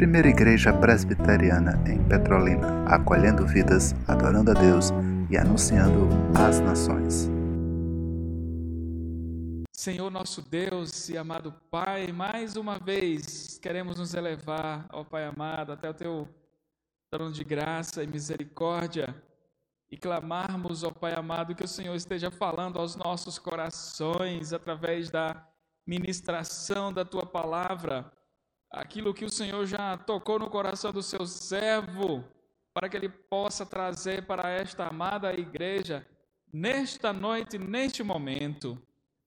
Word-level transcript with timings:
Primeira 0.00 0.28
Igreja 0.28 0.72
Presbiteriana 0.72 1.78
em 1.86 2.02
Petrolina, 2.04 2.84
acolhendo 2.86 3.46
vidas, 3.46 3.94
adorando 4.08 4.50
a 4.50 4.54
Deus 4.54 4.90
e 5.28 5.36
anunciando 5.36 6.08
às 6.34 6.58
nações. 6.58 7.30
Senhor 9.74 10.10
nosso 10.10 10.42
Deus 10.42 11.08
e 11.10 11.18
amado 11.18 11.54
Pai, 11.70 12.12
mais 12.12 12.56
uma 12.56 12.78
vez 12.78 13.58
queremos 13.62 13.98
nos 13.98 14.14
elevar, 14.14 14.86
ó 14.90 15.04
Pai 15.04 15.24
amado, 15.24 15.72
até 15.72 15.90
o 15.90 15.94
teu 15.94 16.28
trono 17.10 17.32
de 17.32 17.44
graça 17.44 18.02
e 18.02 18.06
misericórdia 18.06 19.14
e 19.90 19.96
clamarmos, 19.96 20.82
ó 20.82 20.90
Pai 20.90 21.14
amado, 21.14 21.54
que 21.54 21.64
o 21.64 21.68
Senhor 21.68 21.94
esteja 21.94 22.30
falando 22.30 22.78
aos 22.78 22.96
nossos 22.96 23.38
corações 23.38 24.52
através 24.52 25.10
da 25.10 25.46
ministração 25.90 26.92
da 26.92 27.04
tua 27.04 27.26
palavra, 27.26 28.12
aquilo 28.70 29.12
que 29.12 29.24
o 29.24 29.30
Senhor 29.30 29.66
já 29.66 29.96
tocou 29.96 30.38
no 30.38 30.48
coração 30.48 30.92
do 30.92 31.02
seu 31.02 31.26
servo, 31.26 32.24
para 32.72 32.88
que 32.88 32.96
ele 32.96 33.08
possa 33.08 33.66
trazer 33.66 34.24
para 34.24 34.48
esta 34.50 34.86
amada 34.86 35.34
igreja 35.34 36.06
nesta 36.52 37.12
noite, 37.12 37.58
neste 37.58 38.04
momento. 38.04 38.80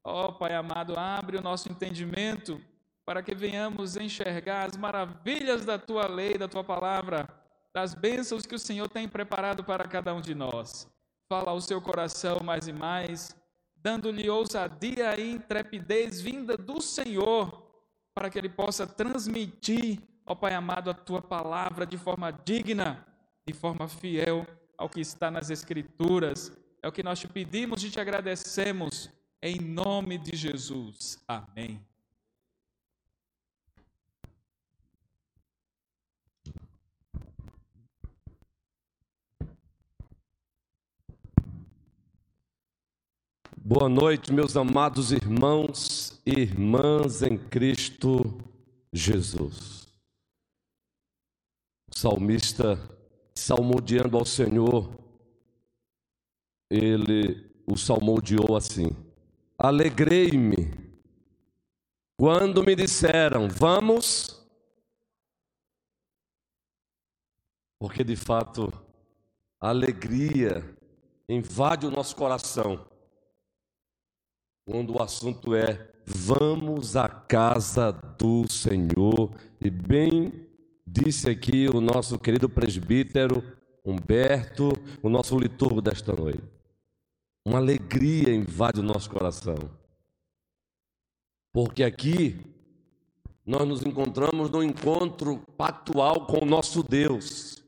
Ó 0.06 0.32
Pai 0.32 0.56
amado, 0.56 0.98
abre 0.98 1.36
o 1.36 1.42
nosso 1.42 1.70
entendimento 1.70 2.62
para 3.06 3.22
que 3.22 3.36
venhamos 3.36 3.98
enxergar 3.98 4.70
as 4.70 4.78
maravilhas 4.78 5.66
da 5.66 5.78
tua 5.78 6.08
lei, 6.08 6.38
da 6.38 6.48
tua 6.48 6.64
palavra 6.64 7.28
das 7.74 7.94
bênçãos 7.94 8.46
que 8.46 8.56
o 8.56 8.60
Senhor 8.60 8.88
tem 8.88 9.10
preparado 9.10 9.64
para 9.66 9.86
cada 9.86 10.14
um 10.14 10.22
de 10.22 10.34
nós. 10.34 10.88
Fala 11.28 11.52
ao 11.52 11.60
seu 11.60 11.82
coração 11.82 12.40
mais 12.42 12.68
e 12.68 12.74
mais, 12.74 13.36
dando-lhe 13.84 14.30
ousadia 14.30 15.20
e 15.20 15.34
intrepidez 15.34 16.22
vinda 16.22 16.56
do 16.56 16.82
Senhor, 16.82 17.70
para 18.16 18.30
que 18.30 18.38
ele 18.38 18.48
possa 18.48 18.88
transmitir, 18.88 20.00
ó 20.26 20.34
Pai 20.34 20.54
amado, 20.54 20.90
a 20.90 20.94
tua 20.94 21.22
palavra 21.22 21.86
de 21.86 21.98
forma 21.98 22.32
digna, 22.32 23.06
de 23.46 23.54
forma 23.54 23.90
fiel 23.90 24.48
ao 24.78 24.90
que 24.90 25.02
está 25.02 25.30
nas 25.30 25.50
Escrituras. 25.50 26.52
É 26.82 26.88
o 26.88 26.92
que 26.92 27.04
nós 27.04 27.20
te 27.20 27.28
pedimos 27.28 27.84
e 27.84 27.92
te 27.92 28.00
agradecemos, 28.00 29.10
em 29.42 29.60
nome 29.60 30.18
de 30.18 30.36
Jesus. 30.38 31.22
Amém. 31.28 31.93
Boa 43.66 43.88
noite, 43.88 44.34
meus 44.34 44.58
amados 44.58 45.14
irmãos 45.14 46.22
e 46.26 46.38
irmãs 46.38 47.22
em 47.22 47.38
Cristo 47.38 48.20
Jesus. 48.92 49.88
O 51.90 51.98
salmista, 51.98 52.78
salmodiando 53.34 54.18
ao 54.18 54.26
Senhor, 54.26 54.94
ele 56.70 57.56
o 57.66 57.78
salmodiou 57.78 58.58
assim: 58.58 58.90
Alegrei-me 59.58 60.74
quando 62.20 62.66
me 62.66 62.76
disseram, 62.76 63.48
vamos, 63.48 64.46
porque 67.80 68.04
de 68.04 68.18
fato 68.18 68.68
a 69.62 69.70
alegria 69.70 70.78
invade 71.30 71.88
o 71.88 71.92
nosso 71.92 72.14
coração 72.18 72.92
quando 74.66 74.96
o 74.96 75.02
assunto 75.02 75.56
é 75.56 75.90
vamos 76.06 76.96
à 76.96 77.08
casa 77.08 77.92
do 77.92 78.50
Senhor. 78.50 79.32
E 79.60 79.70
bem 79.70 80.48
disse 80.86 81.30
aqui 81.30 81.68
o 81.68 81.82
nosso 81.82 82.18
querido 82.20 82.50
presbítero 82.50 83.44
Humberto, 83.86 84.72
o 85.02 85.10
nosso 85.10 85.38
liturgo 85.38 85.82
desta 85.82 86.14
noite. 86.14 86.44
Uma 87.46 87.58
alegria 87.58 88.34
invade 88.34 88.80
o 88.80 88.84
nosso 88.84 89.10
coração. 89.10 89.58
Porque 91.52 91.84
aqui 91.84 92.40
nós 93.46 93.68
nos 93.68 93.86
encontramos 93.86 94.50
no 94.50 94.64
encontro 94.64 95.40
pactual 95.58 96.26
com 96.26 96.44
o 96.44 96.48
nosso 96.48 96.82
Deus. 96.82 97.62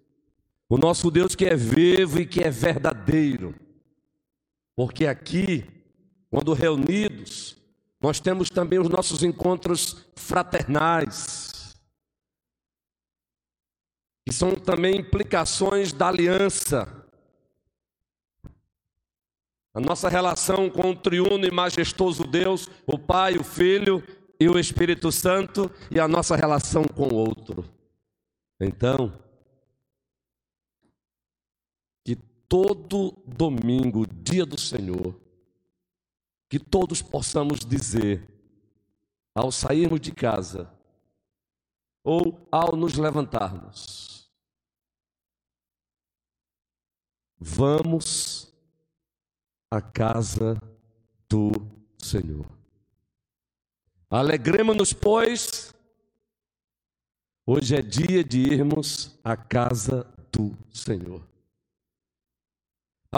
O 0.70 0.78
nosso 0.78 1.12
Deus 1.12 1.36
que 1.36 1.46
é 1.46 1.56
vivo 1.56 2.20
e 2.20 2.26
que 2.26 2.42
é 2.42 2.50
verdadeiro. 2.50 3.54
Porque 4.76 5.06
aqui 5.06 5.75
quando 6.36 6.52
reunidos, 6.52 7.56
nós 8.02 8.20
temos 8.20 8.50
também 8.50 8.78
os 8.78 8.90
nossos 8.90 9.24
encontros 9.24 10.06
fraternais, 10.18 11.78
que 14.28 14.34
são 14.34 14.54
também 14.54 14.98
implicações 14.98 15.94
da 15.94 16.10
aliança. 16.10 17.08
A 19.74 19.80
nossa 19.80 20.10
relação 20.10 20.70
com 20.70 20.92
o 20.92 20.96
triuno 20.98 21.46
e 21.46 21.52
majestoso 21.52 22.26
Deus, 22.26 22.70
o 22.86 23.00
Pai, 23.00 23.38
o 23.38 23.44
Filho 23.44 24.04
e 24.38 24.50
o 24.50 24.60
Espírito 24.60 25.14
Santo, 25.14 25.72
e 25.90 26.02
a 26.02 26.08
nossa 26.08 26.36
relação 26.36 26.84
com 26.84 27.08
o 27.08 27.16
outro. 27.16 27.64
Então, 28.60 29.18
que 32.04 32.18
todo 32.50 33.24
domingo, 33.26 34.06
dia 34.06 34.46
do 34.46 34.60
Senhor, 34.60 35.24
que 36.50 36.60
todos 36.60 37.02
possamos 37.02 37.60
dizer, 37.60 38.28
ao 39.34 39.52
sairmos 39.52 40.00
de 40.00 40.12
casa, 40.12 40.72
ou 42.04 42.48
ao 42.52 42.76
nos 42.76 42.96
levantarmos, 42.96 44.32
vamos 47.40 48.54
à 49.72 49.82
casa 49.82 50.56
do 51.28 51.52
Senhor. 51.98 52.46
Alegremos-nos, 54.10 54.94
pois, 54.94 55.74
hoje 57.46 57.76
é 57.76 57.82
dia 57.82 58.24
de 58.24 58.40
irmos 58.40 59.20
à 59.24 59.36
casa 59.36 60.04
do 60.32 60.56
Senhor. 60.72 61.35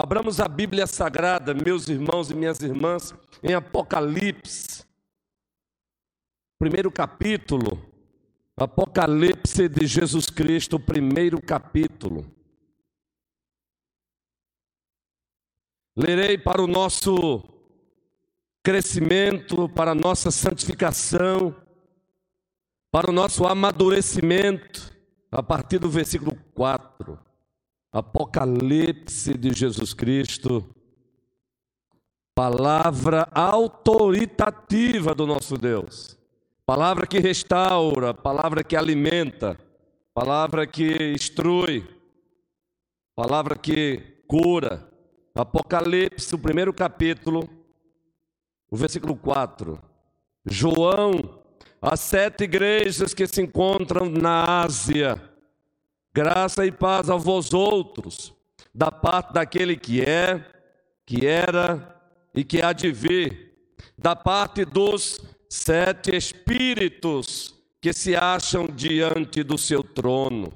Abramos 0.00 0.38
a 0.38 0.46
Bíblia 0.46 0.86
Sagrada, 0.86 1.52
meus 1.52 1.88
irmãos 1.88 2.30
e 2.30 2.34
minhas 2.34 2.60
irmãs, 2.60 3.12
em 3.42 3.52
Apocalipse, 3.52 4.86
primeiro 6.56 6.88
capítulo, 6.88 7.84
Apocalipse 8.56 9.68
de 9.68 9.88
Jesus 9.88 10.26
Cristo, 10.30 10.78
primeiro 10.78 11.42
capítulo. 11.42 12.32
Lerei 15.96 16.38
para 16.38 16.62
o 16.62 16.68
nosso 16.68 17.42
crescimento, 18.62 19.68
para 19.70 19.90
a 19.90 19.96
nossa 19.96 20.30
santificação, 20.30 21.56
para 22.92 23.10
o 23.10 23.12
nosso 23.12 23.44
amadurecimento, 23.44 24.96
a 25.28 25.42
partir 25.42 25.80
do 25.80 25.90
versículo 25.90 26.36
4. 26.54 27.27
Apocalipse 27.90 29.32
de 29.34 29.52
Jesus 29.52 29.94
Cristo, 29.94 30.64
palavra 32.34 33.26
autoritativa 33.32 35.14
do 35.14 35.26
nosso 35.26 35.56
Deus, 35.56 36.18
palavra 36.66 37.06
que 37.06 37.18
restaura, 37.18 38.12
palavra 38.12 38.62
que 38.62 38.76
alimenta, 38.76 39.58
palavra 40.12 40.66
que 40.66 41.12
instrui, 41.12 41.88
palavra 43.14 43.56
que 43.56 44.22
cura. 44.28 44.86
Apocalipse, 45.34 46.34
o 46.34 46.38
primeiro 46.38 46.74
capítulo, 46.74 47.48
o 48.70 48.76
versículo 48.76 49.16
4. 49.16 49.80
João, 50.44 51.40
as 51.80 52.00
sete 52.00 52.44
igrejas 52.44 53.14
que 53.14 53.26
se 53.26 53.40
encontram 53.40 54.10
na 54.10 54.62
Ásia, 54.62 55.20
Graça 56.18 56.66
e 56.66 56.72
paz 56.72 57.08
a 57.08 57.14
vós 57.14 57.54
outros, 57.54 58.34
da 58.74 58.90
parte 58.90 59.32
daquele 59.32 59.76
que 59.76 60.00
é, 60.00 60.44
que 61.06 61.24
era 61.24 61.96
e 62.34 62.42
que 62.42 62.60
há 62.60 62.72
de 62.72 62.90
vir, 62.90 63.54
da 63.96 64.16
parte 64.16 64.64
dos 64.64 65.20
sete 65.48 66.16
espíritos 66.16 67.54
que 67.80 67.92
se 67.92 68.16
acham 68.16 68.66
diante 68.66 69.44
do 69.44 69.56
seu 69.56 69.84
trono, 69.84 70.52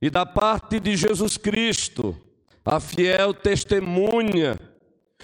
e 0.00 0.08
da 0.08 0.24
parte 0.24 0.80
de 0.80 0.96
Jesus 0.96 1.36
Cristo, 1.36 2.18
a 2.64 2.80
fiel 2.80 3.34
testemunha, 3.34 4.58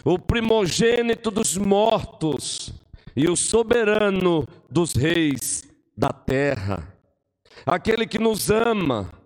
o 0.05 0.19
primogênito 0.19 1.31
dos 1.31 1.57
mortos 1.57 2.71
e 3.17 3.31
o 3.31 3.35
soberano 3.35 4.47
dos 4.71 4.93
reis 4.93 5.65
da 5.97 6.11
terra, 6.11 6.87
aquele 7.65 8.07
que 8.07 8.19
nos 8.19 8.51
ama 8.51 9.24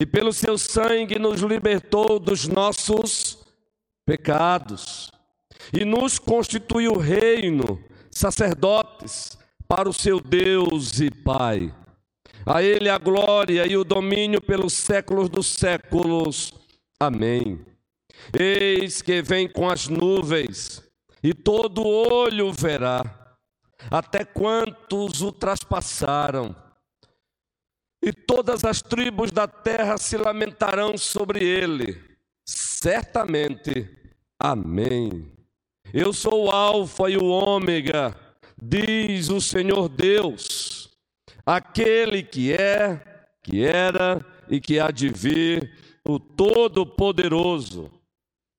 e 0.00 0.06
pelo 0.06 0.32
seu 0.32 0.58
sangue 0.58 1.18
nos 1.18 1.40
libertou 1.40 2.18
dos 2.18 2.46
nossos 2.46 3.38
pecados 4.06 5.10
e 5.72 5.84
nos 5.84 6.18
constituiu 6.18 6.96
reino, 6.96 7.82
sacerdotes, 8.10 9.36
para 9.66 9.88
o 9.88 9.92
seu 9.92 10.20
Deus 10.20 10.98
e 11.00 11.10
Pai. 11.10 11.74
A 12.46 12.62
Ele 12.62 12.88
a 12.88 12.96
glória 12.96 13.66
e 13.66 13.76
o 13.76 13.84
domínio 13.84 14.40
pelos 14.40 14.72
séculos 14.72 15.28
dos 15.28 15.46
séculos. 15.46 16.54
Amém. 16.98 17.60
Eis 18.38 19.02
que 19.02 19.20
vem 19.20 19.46
com 19.46 19.68
as 19.68 19.88
nuvens, 19.88 20.82
e 21.22 21.34
todo 21.34 21.86
olho 21.86 22.52
verá, 22.52 23.36
até 23.90 24.24
quantos 24.24 25.20
o 25.20 25.30
traspassaram. 25.30 26.54
E 28.08 28.12
todas 28.12 28.64
as 28.64 28.80
tribos 28.80 29.30
da 29.30 29.46
terra 29.46 29.98
se 29.98 30.16
lamentarão 30.16 30.96
sobre 30.96 31.44
ele. 31.44 32.02
Certamente. 32.42 33.86
Amém. 34.40 35.30
Eu 35.92 36.14
sou 36.14 36.46
o 36.46 36.50
Alfa 36.50 37.10
e 37.10 37.18
o 37.18 37.26
Ômega, 37.26 38.16
diz 38.62 39.28
o 39.28 39.42
Senhor 39.42 39.90
Deus, 39.90 40.88
aquele 41.44 42.22
que 42.22 42.50
é, 42.50 42.98
que 43.42 43.62
era 43.62 44.24
e 44.48 44.58
que 44.58 44.80
há 44.80 44.90
de 44.90 45.10
vir, 45.10 45.70
o 46.02 46.18
Todo-Poderoso. 46.18 47.90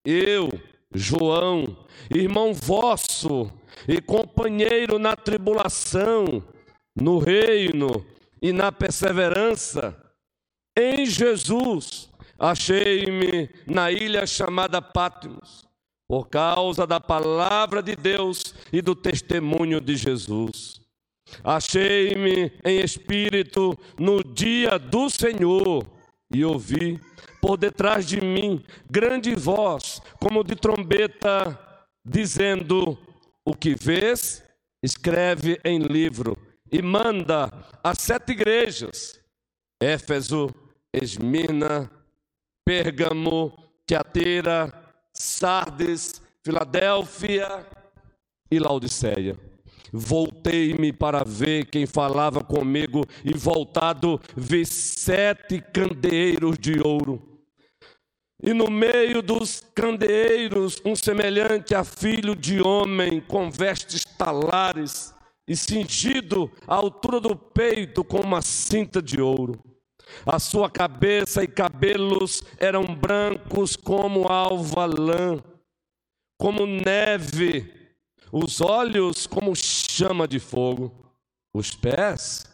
Eu, 0.06 0.50
João, 0.94 1.76
irmão 2.14 2.54
vosso 2.54 3.52
e 3.88 4.00
companheiro 4.00 5.00
na 5.00 5.16
tribulação, 5.16 6.44
no 6.96 7.18
reino 7.18 8.06
e 8.42 8.54
na 8.54 8.72
perseverança, 8.72 9.96
em 10.78 11.06
Jesus, 11.06 12.10
achei-me 12.38 13.50
na 13.68 13.92
ilha 13.92 14.26
chamada 14.26 14.82
Patmos 14.82 15.68
por 16.08 16.28
causa 16.28 16.88
da 16.88 17.00
palavra 17.00 17.84
de 17.84 17.96
Deus 17.96 18.56
e 18.72 18.82
do 18.82 18.96
testemunho 18.96 19.82
de 19.82 19.96
Jesus. 19.96 20.82
Achei-me 21.44 22.52
em 22.64 22.80
espírito 22.80 23.78
no 24.00 24.24
dia 24.24 24.80
do 24.80 25.10
Senhor 25.10 25.86
e 26.34 26.44
ouvi 26.44 27.00
por 27.42 27.58
detrás 27.58 28.08
de 28.08 28.20
mim 28.22 28.64
grande 28.90 29.36
voz, 29.36 30.02
como 30.20 30.44
de 30.44 30.56
trombeta, 30.56 31.60
dizendo: 32.04 32.98
O 33.46 33.54
que 33.54 33.76
vês, 33.76 34.44
escreve 34.82 35.60
em 35.64 35.80
livro 35.80 36.49
e 36.72 36.82
manda 36.82 37.52
às 37.84 38.00
sete 38.00 38.32
igrejas: 38.32 39.20
Éfeso, 39.82 40.54
Esmirna, 40.94 41.90
Pérgamo, 42.66 43.54
Teateira, 43.86 44.72
Sardes, 45.14 46.22
Filadélfia 46.44 47.66
e 48.52 48.60
Laodiceia. 48.60 49.38
Voltei-me 49.92 50.94
para 50.94 51.24
ver 51.24 51.66
quem 51.66 51.86
falava 51.86 52.44
comigo, 52.44 53.06
e 53.26 53.34
voltado 53.34 54.22
vi 54.36 54.66
sete 54.66 55.60
candeeiros 55.60 56.58
de 56.60 56.80
ouro. 56.80 57.28
E 58.42 58.54
no 58.54 58.70
meio 58.70 59.22
dos 59.22 59.64
candeeiros, 59.76 60.80
um 60.86 60.96
semelhante 60.96 61.76
a 61.76 61.84
filho 61.84 62.36
de 62.36 62.62
homem, 62.62 63.20
com 63.20 63.52
vestes 63.52 64.06
talares, 64.18 65.14
e 65.50 65.56
cingido 65.56 66.52
à 66.68 66.76
altura 66.76 67.20
do 67.20 67.36
peito 67.36 68.04
com 68.04 68.20
uma 68.20 68.40
cinta 68.40 69.02
de 69.02 69.20
ouro. 69.20 69.60
A 70.24 70.38
sua 70.38 70.70
cabeça 70.70 71.44
e 71.44 71.48
cabelos 71.48 72.44
eram 72.60 72.84
brancos 72.84 73.76
como 73.76 74.28
alva 74.28 74.86
lã, 74.86 75.44
como 76.40 76.68
neve, 76.68 77.74
os 78.32 78.62
olhos 78.62 79.26
como 79.26 79.56
chama 79.56 80.28
de 80.28 80.40
fogo, 80.40 80.94
os 81.54 81.76
pés 81.76 82.48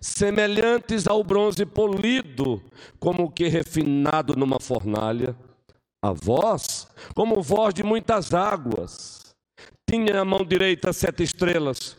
semelhantes 0.00 1.06
ao 1.06 1.22
bronze 1.22 1.64
polido, 1.64 2.62
como 2.98 3.30
que 3.30 3.48
refinado 3.48 4.34
numa 4.36 4.58
fornalha, 4.60 5.36
a 6.02 6.12
voz 6.12 6.88
como 7.14 7.42
voz 7.42 7.72
de 7.72 7.82
muitas 7.82 8.34
águas. 8.34 9.34
Tinha 9.88 10.14
na 10.14 10.24
mão 10.24 10.44
direita 10.44 10.92
sete 10.92 11.22
estrelas, 11.22 11.96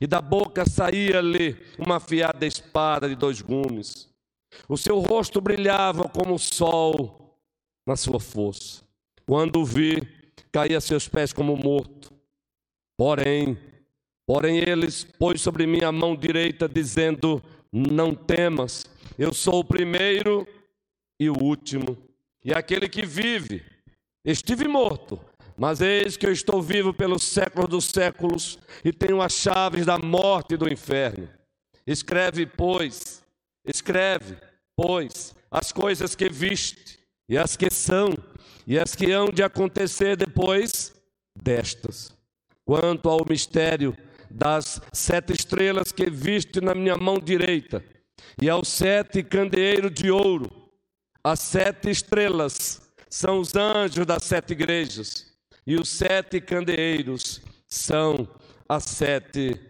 e 0.00 0.06
da 0.06 0.20
boca 0.20 0.64
saía-lhe 0.68 1.56
uma 1.78 1.96
afiada 1.96 2.46
espada 2.46 3.08
de 3.08 3.14
dois 3.14 3.40
gumes. 3.40 4.08
O 4.68 4.76
seu 4.76 4.98
rosto 5.00 5.40
brilhava 5.40 6.08
como 6.08 6.34
o 6.34 6.38
sol 6.38 7.38
na 7.86 7.96
sua 7.96 8.20
força. 8.20 8.82
Quando 9.26 9.60
o 9.60 9.64
vi, 9.64 10.02
caí 10.50 10.74
a 10.74 10.80
seus 10.80 11.08
pés 11.08 11.32
como 11.32 11.56
morto. 11.56 12.12
Porém, 12.96 13.58
porém 14.26 14.58
eles 14.58 15.04
pôs 15.04 15.40
sobre 15.40 15.66
mim 15.66 15.82
a 15.82 15.92
mão 15.92 16.14
direita, 16.14 16.68
dizendo: 16.68 17.42
Não 17.72 18.14
temas, 18.14 18.86
eu 19.18 19.32
sou 19.32 19.60
o 19.60 19.64
primeiro 19.64 20.46
e 21.18 21.30
o 21.30 21.38
último, 21.40 21.96
e 22.44 22.52
aquele 22.52 22.88
que 22.88 23.06
vive. 23.06 23.62
Estive 24.24 24.68
morto, 24.68 25.18
mas 25.62 25.80
eis 25.80 26.16
que 26.16 26.26
eu 26.26 26.32
estou 26.32 26.60
vivo 26.60 26.92
pelos 26.92 27.22
séculos 27.22 27.70
dos 27.70 27.84
séculos 27.84 28.58
e 28.84 28.92
tenho 28.92 29.22
as 29.22 29.32
chaves 29.32 29.86
da 29.86 29.96
morte 29.96 30.54
e 30.54 30.56
do 30.56 30.68
inferno. 30.68 31.28
Escreve, 31.86 32.46
pois, 32.46 33.22
Escreve, 33.64 34.38
pois, 34.76 35.36
as 35.48 35.70
coisas 35.70 36.16
que 36.16 36.28
viste, 36.28 36.98
e 37.28 37.38
as 37.38 37.56
que 37.56 37.70
são, 37.70 38.12
e 38.66 38.76
as 38.76 38.96
que 38.96 39.12
hão 39.12 39.26
de 39.26 39.40
acontecer 39.40 40.16
depois 40.16 40.92
destas. 41.40 42.12
Quanto 42.64 43.08
ao 43.08 43.24
mistério 43.24 43.96
das 44.28 44.80
sete 44.92 45.32
estrelas 45.32 45.92
que 45.92 46.10
viste 46.10 46.60
na 46.60 46.74
minha 46.74 46.96
mão 46.96 47.20
direita, 47.20 47.84
e 48.40 48.50
aos 48.50 48.66
sete 48.66 49.22
candeeiros 49.22 49.94
de 49.94 50.10
ouro, 50.10 50.50
as 51.22 51.38
sete 51.38 51.88
estrelas 51.88 52.82
são 53.08 53.38
os 53.38 53.54
anjos 53.54 54.04
das 54.04 54.24
sete 54.24 54.54
igrejas, 54.54 55.31
e 55.66 55.76
os 55.76 55.88
sete 55.88 56.40
candeeiros 56.40 57.40
são 57.66 58.28
as 58.68 58.84
sete 58.84 59.60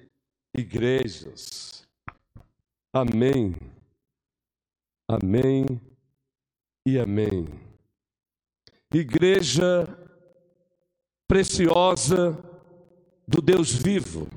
igrejas. 0.57 1.87
Amém. 2.93 3.55
Amém 5.09 5.81
e 6.87 6.99
amém. 6.99 7.47
Igreja 8.93 9.87
preciosa 11.27 12.33
do 13.27 13.41
Deus 13.41 13.73
vivo, 13.73 14.29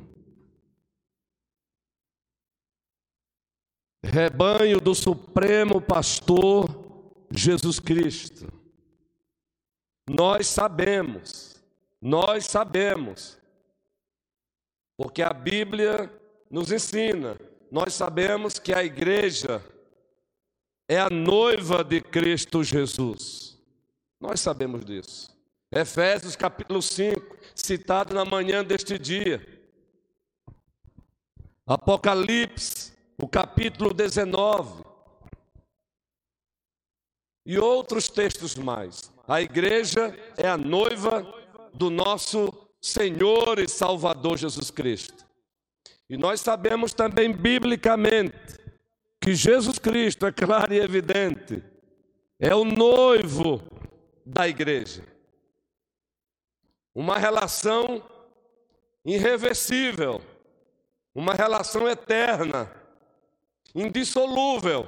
rebanho 4.04 4.80
do 4.80 4.96
Supremo 4.96 5.82
Pastor 5.82 6.70
Jesus 7.30 7.80
Cristo. 7.80 8.55
Nós 10.08 10.48
sabemos, 10.48 11.62
nós 12.00 12.46
sabemos, 12.46 13.40
porque 14.96 15.24
a 15.24 15.34
Bíblia 15.34 16.12
nos 16.50 16.72
ensina, 16.72 17.38
nós 17.72 17.94
sabemos 17.94 18.60
que 18.60 18.72
a 18.72 18.84
igreja 18.84 19.64
é 20.88 21.00
a 21.00 21.10
noiva 21.10 21.84
de 21.84 22.00
Cristo 22.00 22.64
Jesus. 22.64 23.60
Nós 24.22 24.40
sabemos 24.40 24.86
disso. 24.86 25.36
Efésios 25.72 26.36
capítulo 26.36 26.82
5, 26.82 27.38
citado 27.56 28.14
na 28.14 28.24
manhã 28.24 28.64
deste 28.64 29.00
dia. 29.00 29.46
Apocalipse, 31.66 32.94
o 33.18 33.28
capítulo 33.28 33.92
19. 33.92 34.85
E 37.46 37.60
outros 37.60 38.10
textos 38.10 38.56
mais. 38.56 39.12
A 39.28 39.42
igreja 39.42 40.18
é 40.38 40.48
a 40.48 40.58
noiva 40.58 41.26
do 41.74 41.90
nosso 41.90 42.52
Senhor 42.82 43.60
e 43.60 43.68
Salvador 43.68 44.38
Jesus 44.38 44.72
Cristo. 44.72 45.26
E 46.10 46.18
nós 46.18 46.42
sabemos 46.42 46.94
também 46.94 47.32
biblicamente 47.32 48.60
que 49.20 49.34
Jesus 49.34 49.80
Cristo, 49.80 50.26
é 50.26 50.32
claro 50.32 50.74
e 50.74 50.80
evidente, 50.80 51.64
é 52.40 52.54
o 52.54 52.64
noivo 52.64 53.62
da 54.26 54.48
igreja. 54.48 55.04
Uma 56.94 57.18
relação 57.18 58.04
irreversível, 59.04 60.22
uma 61.14 61.34
relação 61.34 61.88
eterna, 61.90 62.72
indissolúvel. 63.74 64.88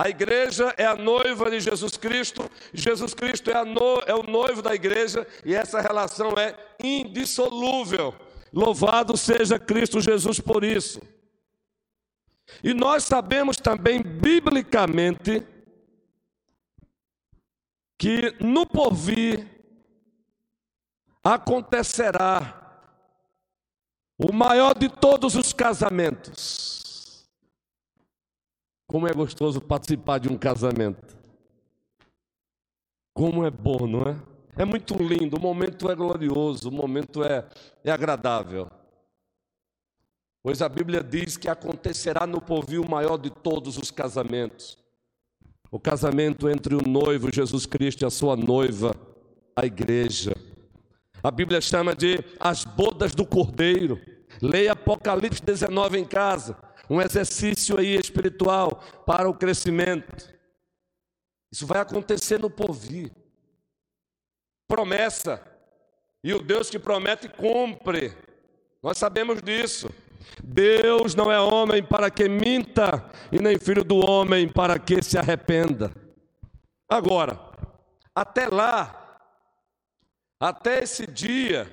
A 0.00 0.08
igreja 0.08 0.74
é 0.78 0.86
a 0.86 0.96
noiva 0.96 1.50
de 1.50 1.60
Jesus 1.60 1.94
Cristo, 1.98 2.50
Jesus 2.72 3.12
Cristo 3.12 3.50
é, 3.50 3.62
no, 3.66 3.98
é 4.06 4.14
o 4.14 4.22
noivo 4.22 4.62
da 4.62 4.74
igreja 4.74 5.26
e 5.44 5.54
essa 5.54 5.78
relação 5.78 6.38
é 6.38 6.56
indissolúvel. 6.82 8.14
Louvado 8.50 9.14
seja 9.14 9.58
Cristo 9.58 10.00
Jesus 10.00 10.40
por 10.40 10.64
isso. 10.64 11.02
E 12.64 12.72
nós 12.72 13.04
sabemos 13.04 13.58
também, 13.58 14.02
biblicamente, 14.02 15.46
que 17.98 18.34
no 18.40 18.64
porvir 18.64 19.46
acontecerá 21.22 22.56
O 24.16 24.32
maior 24.34 24.78
de 24.78 24.88
todos 24.88 25.34
os 25.34 25.52
casamentos. 25.52 26.69
Como 28.90 29.06
é 29.06 29.12
gostoso 29.12 29.60
participar 29.60 30.18
de 30.18 30.28
um 30.28 30.36
casamento. 30.36 31.16
Como 33.14 33.46
é 33.46 33.50
bom, 33.50 33.86
não 33.86 34.02
é? 34.02 34.16
É 34.56 34.64
muito 34.64 34.94
lindo, 34.94 35.36
o 35.36 35.40
momento 35.40 35.88
é 35.88 35.94
glorioso, 35.94 36.68
o 36.68 36.72
momento 36.72 37.22
é, 37.22 37.48
é 37.84 37.92
agradável. 37.92 38.68
Pois 40.42 40.60
a 40.60 40.68
Bíblia 40.68 41.04
diz 41.04 41.36
que 41.36 41.48
acontecerá 41.48 42.26
no 42.26 42.40
povil 42.40 42.82
o 42.82 42.90
maior 42.90 43.16
de 43.16 43.30
todos 43.30 43.78
os 43.78 43.92
casamentos. 43.92 44.76
O 45.70 45.78
casamento 45.78 46.48
entre 46.48 46.74
o 46.74 46.82
noivo 46.82 47.32
Jesus 47.32 47.66
Cristo 47.66 48.02
e 48.02 48.06
a 48.06 48.10
sua 48.10 48.34
noiva, 48.34 48.92
a 49.54 49.64
igreja. 49.64 50.34
A 51.22 51.30
Bíblia 51.30 51.60
chama 51.60 51.94
de 51.94 52.18
as 52.40 52.64
bodas 52.64 53.14
do 53.14 53.24
Cordeiro. 53.24 54.00
Leia 54.42 54.72
Apocalipse 54.72 55.40
19 55.40 55.96
em 55.96 56.04
casa. 56.04 56.69
Um 56.90 57.00
exercício 57.00 57.78
aí 57.78 57.94
espiritual 57.94 58.82
para 59.06 59.30
o 59.30 59.34
crescimento. 59.34 60.28
Isso 61.52 61.64
vai 61.64 61.80
acontecer 61.80 62.40
no 62.40 62.50
porvir. 62.50 63.12
Promessa. 64.66 65.40
E 66.24 66.34
o 66.34 66.42
Deus 66.42 66.68
que 66.68 66.80
promete 66.80 67.28
cumpre. 67.28 68.12
Nós 68.82 68.98
sabemos 68.98 69.40
disso. 69.40 69.88
Deus 70.42 71.14
não 71.14 71.30
é 71.30 71.40
homem 71.40 71.82
para 71.82 72.10
que 72.10 72.28
minta, 72.28 73.08
e 73.30 73.38
nem 73.38 73.58
filho 73.58 73.84
do 73.84 73.96
homem 73.96 74.48
para 74.48 74.78
que 74.78 75.02
se 75.02 75.16
arrependa. 75.16 75.92
Agora, 76.88 77.38
até 78.14 78.48
lá, 78.48 79.18
até 80.40 80.82
esse 80.82 81.06
dia, 81.06 81.70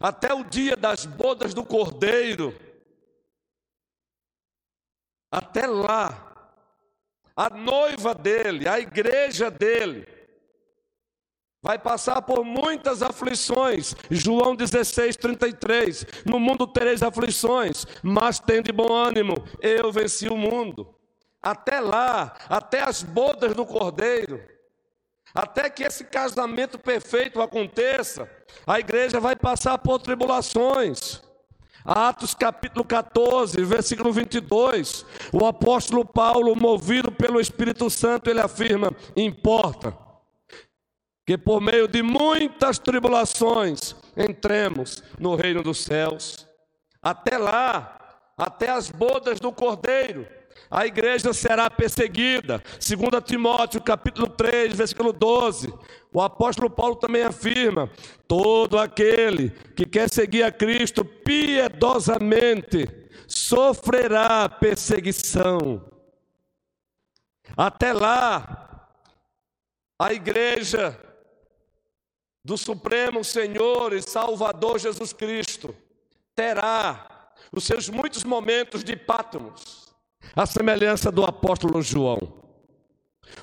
até 0.00 0.34
o 0.34 0.42
dia 0.42 0.76
das 0.76 1.06
bodas 1.06 1.54
do 1.54 1.64
cordeiro, 1.64 2.54
até 5.30 5.66
lá, 5.66 6.30
a 7.36 7.48
noiva 7.50 8.14
dele, 8.14 8.68
a 8.68 8.80
igreja 8.80 9.50
dele, 9.50 10.06
vai 11.62 11.78
passar 11.78 12.22
por 12.22 12.44
muitas 12.44 13.02
aflições. 13.02 13.94
João 14.10 14.56
16, 14.56 15.16
33. 15.16 16.06
No 16.24 16.40
mundo 16.40 16.66
tereis 16.66 17.02
aflições, 17.02 17.86
mas 18.02 18.38
tem 18.40 18.62
de 18.62 18.72
bom 18.72 18.92
ânimo, 18.92 19.34
eu 19.60 19.92
venci 19.92 20.28
o 20.28 20.36
mundo. 20.36 20.94
Até 21.42 21.80
lá, 21.80 22.36
até 22.48 22.82
as 22.82 23.02
bodas 23.02 23.54
do 23.54 23.64
cordeiro, 23.64 24.42
até 25.34 25.70
que 25.70 25.84
esse 25.84 26.04
casamento 26.04 26.78
perfeito 26.78 27.40
aconteça, 27.40 28.28
a 28.66 28.78
igreja 28.78 29.20
vai 29.20 29.36
passar 29.36 29.78
por 29.78 29.98
tribulações. 30.00 31.22
Atos 31.84 32.34
capítulo 32.34 32.84
14, 32.84 33.62
versículo 33.64 34.12
22. 34.12 35.04
O 35.32 35.46
apóstolo 35.46 36.04
Paulo, 36.04 36.54
movido 36.54 37.10
pelo 37.10 37.40
Espírito 37.40 37.88
Santo, 37.88 38.28
ele 38.28 38.40
afirma: 38.40 38.90
importa 39.16 39.96
que 41.26 41.38
por 41.38 41.60
meio 41.60 41.86
de 41.86 42.02
muitas 42.02 42.78
tribulações 42.78 43.94
entremos 44.16 45.02
no 45.18 45.34
reino 45.36 45.62
dos 45.62 45.84
céus. 45.84 46.46
Até 47.00 47.38
lá, 47.38 47.96
até 48.36 48.70
as 48.70 48.90
bodas 48.90 49.38
do 49.38 49.52
Cordeiro, 49.52 50.26
a 50.70 50.86
igreja 50.86 51.32
será 51.32 51.68
perseguida. 51.68 52.62
2 52.78 53.24
Timóteo, 53.24 53.82
capítulo 53.82 54.28
3, 54.28 54.74
versículo 54.74 55.12
12. 55.12 55.74
O 56.12 56.20
apóstolo 56.20 56.70
Paulo 56.70 56.94
também 56.96 57.24
afirma: 57.24 57.90
todo 58.28 58.78
aquele 58.78 59.50
que 59.74 59.84
quer 59.84 60.08
seguir 60.08 60.44
a 60.44 60.52
Cristo 60.52 61.04
piedosamente 61.04 62.88
sofrerá 63.26 64.48
perseguição. 64.48 65.84
Até 67.56 67.92
lá, 67.92 68.88
a 69.98 70.12
igreja 70.12 70.98
do 72.44 72.56
Supremo 72.56 73.24
Senhor 73.24 73.92
e 73.92 74.00
Salvador 74.00 74.78
Jesus 74.78 75.12
Cristo 75.12 75.74
terá 76.34 77.32
os 77.52 77.64
seus 77.64 77.88
muitos 77.88 78.24
momentos 78.24 78.84
de 78.84 78.96
pátimos, 78.96 79.89
a 80.34 80.46
semelhança 80.46 81.10
do 81.10 81.24
apóstolo 81.24 81.82
João. 81.82 82.40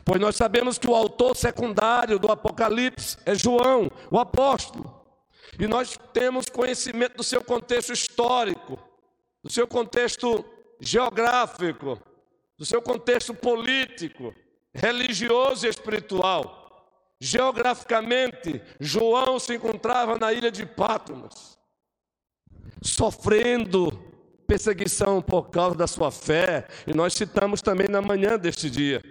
Pois 0.03 0.19
nós 0.19 0.35
sabemos 0.35 0.77
que 0.77 0.89
o 0.89 0.95
autor 0.95 1.35
secundário 1.35 2.19
do 2.19 2.31
Apocalipse 2.31 3.17
é 3.25 3.33
João, 3.35 3.89
o 4.11 4.19
apóstolo. 4.19 4.93
E 5.59 5.67
nós 5.67 5.97
temos 6.13 6.47
conhecimento 6.47 7.17
do 7.17 7.23
seu 7.23 7.43
contexto 7.43 7.93
histórico, 7.93 8.77
do 9.43 9.51
seu 9.51 9.67
contexto 9.67 10.43
geográfico, 10.79 11.99
do 12.57 12.65
seu 12.65 12.81
contexto 12.81 13.33
político, 13.33 14.33
religioso 14.73 15.65
e 15.65 15.69
espiritual. 15.69 16.65
Geograficamente, 17.19 18.61
João 18.79 19.39
se 19.39 19.55
encontrava 19.55 20.17
na 20.17 20.31
ilha 20.33 20.51
de 20.51 20.65
Patmos, 20.65 21.57
sofrendo 22.81 24.06
perseguição 24.47 25.21
por 25.21 25.49
causa 25.49 25.75
da 25.75 25.85
sua 25.85 26.09
fé, 26.09 26.67
e 26.87 26.93
nós 26.93 27.13
citamos 27.13 27.61
também 27.61 27.87
na 27.87 28.01
manhã 28.01 28.37
deste 28.37 28.69
dia. 28.69 29.03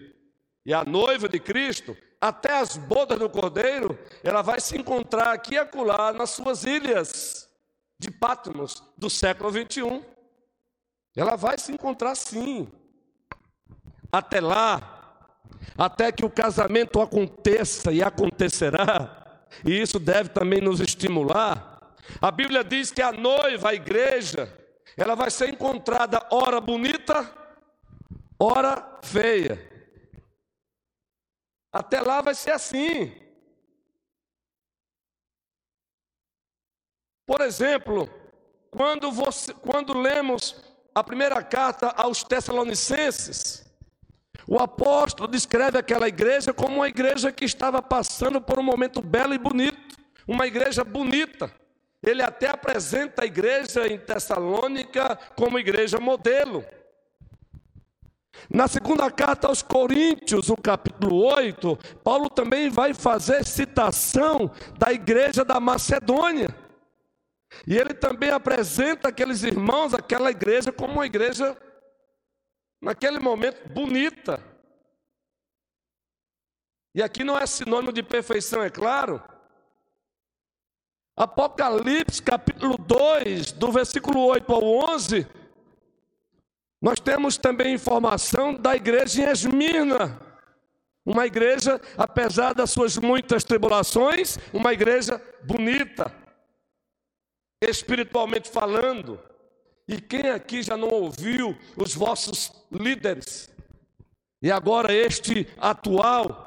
E 0.64 0.72
a 0.72 0.84
noiva 0.84 1.28
de 1.28 1.38
Cristo, 1.38 1.96
até 2.20 2.58
as 2.58 2.76
bodas 2.76 3.18
do 3.18 3.28
Cordeiro, 3.28 3.96
ela 4.24 4.42
vai 4.42 4.60
se 4.60 4.76
encontrar 4.76 5.32
aqui 5.32 5.54
e 5.54 5.58
acolá 5.58 6.12
nas 6.12 6.30
suas 6.30 6.64
ilhas 6.64 7.48
de 7.98 8.10
Patmos 8.10 8.82
do 8.96 9.08
século 9.08 9.50
21. 9.50 10.02
Ela 11.14 11.36
vai 11.36 11.58
se 11.58 11.70
encontrar 11.70 12.14
sim. 12.14 12.66
Até 14.10 14.40
lá, 14.40 14.96
até 15.76 16.10
que 16.10 16.24
o 16.24 16.30
casamento 16.30 17.00
aconteça 17.00 17.92
e 17.92 18.02
acontecerá, 18.02 19.44
e 19.64 19.80
isso 19.80 19.98
deve 19.98 20.30
também 20.30 20.60
nos 20.60 20.80
estimular. 20.80 21.94
A 22.20 22.30
Bíblia 22.30 22.64
diz 22.64 22.90
que 22.90 23.02
a 23.02 23.12
noiva, 23.12 23.70
a 23.70 23.74
igreja, 23.74 24.52
ela 24.96 25.14
vai 25.14 25.30
ser 25.30 25.50
encontrada 25.50 26.26
ora 26.30 26.60
bonita, 26.60 27.30
ora 28.38 28.98
feia. 29.02 29.76
Até 31.70 32.00
lá 32.00 32.22
vai 32.22 32.34
ser 32.34 32.52
assim. 32.52 33.14
Por 37.26 37.40
exemplo, 37.42 38.08
quando, 38.70 39.12
você, 39.12 39.52
quando 39.52 39.98
lemos 39.98 40.56
a 40.94 41.04
primeira 41.04 41.42
carta 41.42 41.88
aos 41.88 42.22
Tessalonicenses, 42.22 43.66
o 44.46 44.58
apóstolo 44.58 45.28
descreve 45.28 45.76
aquela 45.76 46.08
igreja 46.08 46.54
como 46.54 46.76
uma 46.76 46.88
igreja 46.88 47.32
que 47.32 47.44
estava 47.44 47.82
passando 47.82 48.40
por 48.40 48.58
um 48.58 48.62
momento 48.62 49.02
belo 49.02 49.34
e 49.34 49.38
bonito, 49.38 49.98
uma 50.26 50.46
igreja 50.46 50.84
bonita. 50.84 51.52
Ele 52.06 52.22
até 52.22 52.48
apresenta 52.48 53.24
a 53.24 53.26
igreja 53.26 53.88
em 53.88 53.98
Tessalônica 53.98 55.16
como 55.34 55.58
igreja 55.58 55.98
modelo. 55.98 56.64
Na 58.48 58.68
segunda 58.68 59.10
carta 59.10 59.48
aos 59.48 59.60
Coríntios, 59.60 60.48
no 60.48 60.56
capítulo 60.56 61.16
8, 61.16 61.76
Paulo 62.04 62.30
também 62.30 62.70
vai 62.70 62.94
fazer 62.94 63.44
citação 63.44 64.52
da 64.78 64.92
igreja 64.92 65.44
da 65.44 65.58
Macedônia. 65.58 66.54
E 67.66 67.76
ele 67.76 67.92
também 67.92 68.30
apresenta 68.30 69.08
aqueles 69.08 69.42
irmãos, 69.42 69.92
aquela 69.92 70.30
igreja, 70.30 70.70
como 70.70 70.92
uma 70.94 71.06
igreja, 71.06 71.56
naquele 72.80 73.18
momento, 73.18 73.68
bonita. 73.72 74.40
E 76.94 77.02
aqui 77.02 77.24
não 77.24 77.36
é 77.36 77.46
sinônimo 77.46 77.92
de 77.92 78.02
perfeição, 78.02 78.62
é 78.62 78.70
claro. 78.70 79.20
Apocalipse 81.16 82.22
capítulo 82.22 82.76
2, 82.76 83.52
do 83.52 83.72
versículo 83.72 84.26
8 84.26 84.52
ao 84.52 84.62
11, 84.94 85.26
nós 86.80 87.00
temos 87.00 87.38
também 87.38 87.72
informação 87.72 88.52
da 88.52 88.76
igreja 88.76 89.22
em 89.22 89.30
Esmirna. 89.30 90.20
Uma 91.06 91.24
igreja, 91.24 91.80
apesar 91.96 92.52
das 92.52 92.70
suas 92.70 92.98
muitas 92.98 93.44
tribulações, 93.44 94.38
uma 94.52 94.74
igreja 94.74 95.22
bonita, 95.42 96.12
espiritualmente 97.62 98.50
falando. 98.50 99.18
E 99.88 99.98
quem 100.00 100.28
aqui 100.28 100.62
já 100.62 100.76
não 100.76 100.88
ouviu 100.88 101.56
os 101.76 101.94
vossos 101.94 102.52
líderes? 102.70 103.48
E 104.42 104.50
agora 104.50 104.92
este 104.92 105.48
atual, 105.56 106.45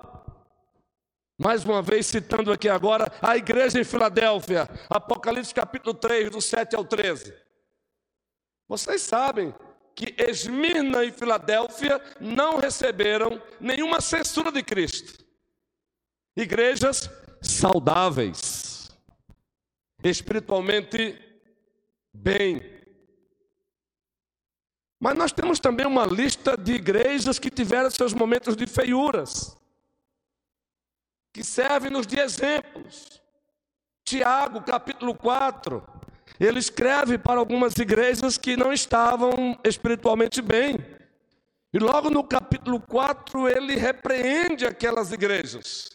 mais 1.39 1.63
uma 1.63 1.81
vez 1.81 2.05
citando 2.05 2.51
aqui 2.51 2.67
agora, 2.67 3.09
a 3.21 3.37
igreja 3.37 3.79
em 3.79 3.85
Filadélfia, 3.85 4.69
Apocalipse 4.89 5.53
capítulo 5.53 5.93
3, 5.93 6.29
do 6.29 6.41
7 6.41 6.75
ao 6.75 6.83
13. 6.83 7.33
Vocês 8.67 9.01
sabem 9.01 9.55
que 9.95 10.13
Esmirna 10.21 11.05
e 11.05 11.11
Filadélfia 11.13 12.01
não 12.19 12.57
receberam 12.57 13.41
nenhuma 13.59 14.01
censura 14.01 14.51
de 14.51 14.61
Cristo. 14.61 15.25
Igrejas 16.35 17.09
saudáveis, 17.41 18.91
espiritualmente 20.03 21.17
bem. 22.13 22.61
Mas 24.99 25.17
nós 25.17 25.31
temos 25.31 25.57
também 25.57 25.85
uma 25.85 26.05
lista 26.05 26.57
de 26.57 26.73
igrejas 26.73 27.39
que 27.39 27.49
tiveram 27.49 27.89
seus 27.89 28.13
momentos 28.13 28.57
de 28.57 28.67
feiuras, 28.67 29.57
que 31.33 31.43
servem-nos 31.43 32.07
de 32.07 32.19
exemplos. 32.19 33.21
Tiago, 34.03 34.61
capítulo 34.61 35.13
4, 35.13 35.83
ele 36.39 36.59
escreve 36.59 37.17
para 37.17 37.39
algumas 37.39 37.75
igrejas 37.77 38.37
que 38.37 38.57
não 38.57 38.73
estavam 38.73 39.59
espiritualmente 39.63 40.41
bem. 40.41 40.77
E 41.71 41.77
logo 41.77 42.09
no 42.09 42.23
capítulo 42.23 42.81
4, 42.81 43.47
ele 43.47 43.75
repreende 43.75 44.65
aquelas 44.65 45.11
igrejas, 45.11 45.91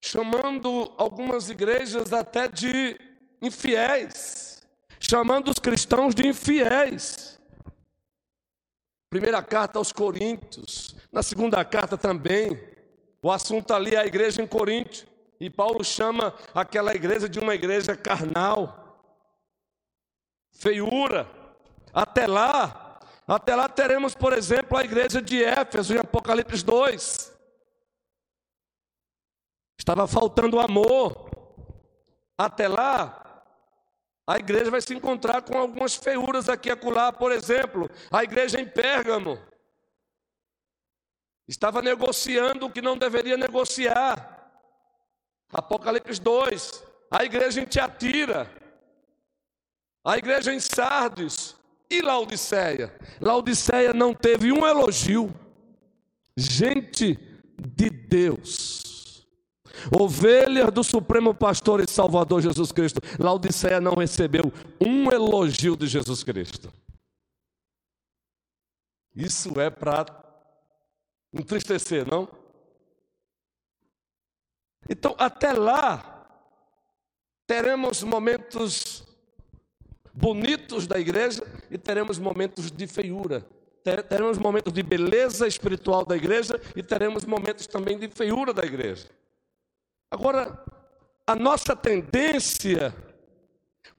chamando 0.00 0.94
algumas 0.96 1.50
igrejas 1.50 2.12
até 2.12 2.46
de 2.46 2.96
infiéis, 3.42 4.62
chamando 5.00 5.50
os 5.50 5.58
cristãos 5.58 6.14
de 6.14 6.28
infiéis. 6.28 7.40
Primeira 9.10 9.42
carta 9.42 9.78
aos 9.80 9.90
Coríntios, 9.90 10.94
na 11.10 11.22
segunda 11.22 11.64
carta 11.64 11.98
também, 11.98 12.75
o 13.22 13.30
assunto 13.30 13.72
ali 13.72 13.94
é 13.94 13.98
a 13.98 14.06
igreja 14.06 14.42
em 14.42 14.46
Corinto, 14.46 15.06
e 15.38 15.50
Paulo 15.50 15.84
chama 15.84 16.34
aquela 16.54 16.94
igreja 16.94 17.28
de 17.28 17.38
uma 17.38 17.54
igreja 17.54 17.96
carnal, 17.96 19.04
feiura. 20.52 21.28
Até 21.92 22.26
lá, 22.26 23.00
até 23.26 23.54
lá 23.54 23.68
teremos, 23.68 24.14
por 24.14 24.32
exemplo, 24.32 24.76
a 24.76 24.84
igreja 24.84 25.20
de 25.20 25.42
Éfeso 25.42 25.94
em 25.94 25.98
Apocalipse 25.98 26.64
2. 26.64 27.32
Estava 29.78 30.06
faltando 30.06 30.58
amor. 30.58 31.30
Até 32.38 32.68
lá, 32.68 33.42
a 34.26 34.38
igreja 34.38 34.70
vai 34.70 34.80
se 34.80 34.94
encontrar 34.94 35.42
com 35.42 35.56
algumas 35.56 35.94
feiuras 35.94 36.48
aqui 36.48 36.68
e 36.68 36.72
acolá. 36.72 37.12
Por 37.12 37.32
exemplo, 37.32 37.90
a 38.10 38.24
igreja 38.24 38.60
em 38.60 38.66
Pérgamo 38.66 39.38
estava 41.48 41.82
negociando 41.82 42.66
o 42.66 42.70
que 42.70 42.82
não 42.82 42.96
deveria 42.96 43.36
negociar. 43.36 44.50
Apocalipse 45.52 46.20
2. 46.20 46.84
A 47.10 47.24
igreja 47.24 47.60
em 47.60 47.64
Tiatira. 47.64 48.50
A 50.04 50.16
igreja 50.16 50.52
em 50.52 50.60
Sardes. 50.60 51.54
E 51.88 52.02
Laodiceia. 52.02 52.94
Laodiceia 53.20 53.92
não 53.92 54.12
teve 54.12 54.50
um 54.50 54.66
elogio. 54.66 55.32
Gente 56.36 57.18
de 57.58 57.88
Deus 57.88 58.86
ovelhas 59.90 60.72
do 60.72 60.82
Supremo 60.82 61.34
Pastor 61.34 61.80
e 61.80 61.90
Salvador 61.90 62.42
Jesus 62.42 62.72
Cristo. 62.72 63.00
Laodiceia 63.18 63.80
não 63.80 63.94
recebeu 63.94 64.52
um 64.80 65.10
elogio 65.10 65.76
de 65.76 65.86
Jesus 65.86 66.22
Cristo. 66.22 66.72
Isso 69.14 69.58
é 69.60 69.70
para 69.70 70.04
entristecer, 71.40 72.06
não? 72.08 72.28
Então, 74.88 75.14
até 75.18 75.52
lá, 75.52 76.28
teremos 77.46 78.02
momentos 78.02 79.04
bonitos 80.12 80.86
da 80.86 80.98
igreja 80.98 81.42
e 81.70 81.76
teremos 81.76 82.18
momentos 82.18 82.70
de 82.70 82.86
feiura. 82.86 83.46
Teremos 84.08 84.36
momentos 84.36 84.72
de 84.72 84.82
beleza 84.82 85.46
espiritual 85.46 86.04
da 86.04 86.16
igreja 86.16 86.60
e 86.74 86.82
teremos 86.82 87.24
momentos 87.24 87.66
também 87.66 87.98
de 87.98 88.08
feiura 88.08 88.52
da 88.52 88.64
igreja. 88.64 89.08
Agora, 90.10 90.64
a 91.26 91.36
nossa 91.36 91.76
tendência, 91.76 92.94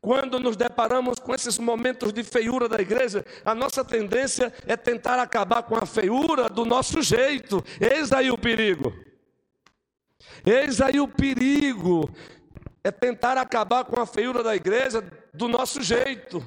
quando 0.07 0.39
nos 0.39 0.55
deparamos 0.55 1.19
com 1.19 1.35
esses 1.35 1.59
momentos 1.59 2.13
de 2.13 2.23
feiura 2.23 2.69
da 2.69 2.79
igreja, 2.79 3.25
a 3.43 3.53
nossa 3.53 3.83
tendência 3.83 4.53
é 4.65 4.77
tentar 4.77 5.19
acabar 5.19 5.63
com 5.63 5.75
a 5.75 5.85
feiura 5.85 6.47
do 6.47 6.63
nosso 6.63 7.01
jeito. 7.01 7.61
Eis 7.77 8.13
aí 8.13 8.31
o 8.31 8.37
perigo. 8.37 8.93
Eis 10.45 10.79
aí 10.79 10.97
o 11.01 11.09
perigo. 11.09 12.09
É 12.85 12.89
tentar 12.89 13.37
acabar 13.37 13.83
com 13.83 13.99
a 13.99 14.05
feiura 14.05 14.41
da 14.41 14.55
igreja 14.55 15.01
do 15.33 15.49
nosso 15.49 15.81
jeito. 15.81 16.41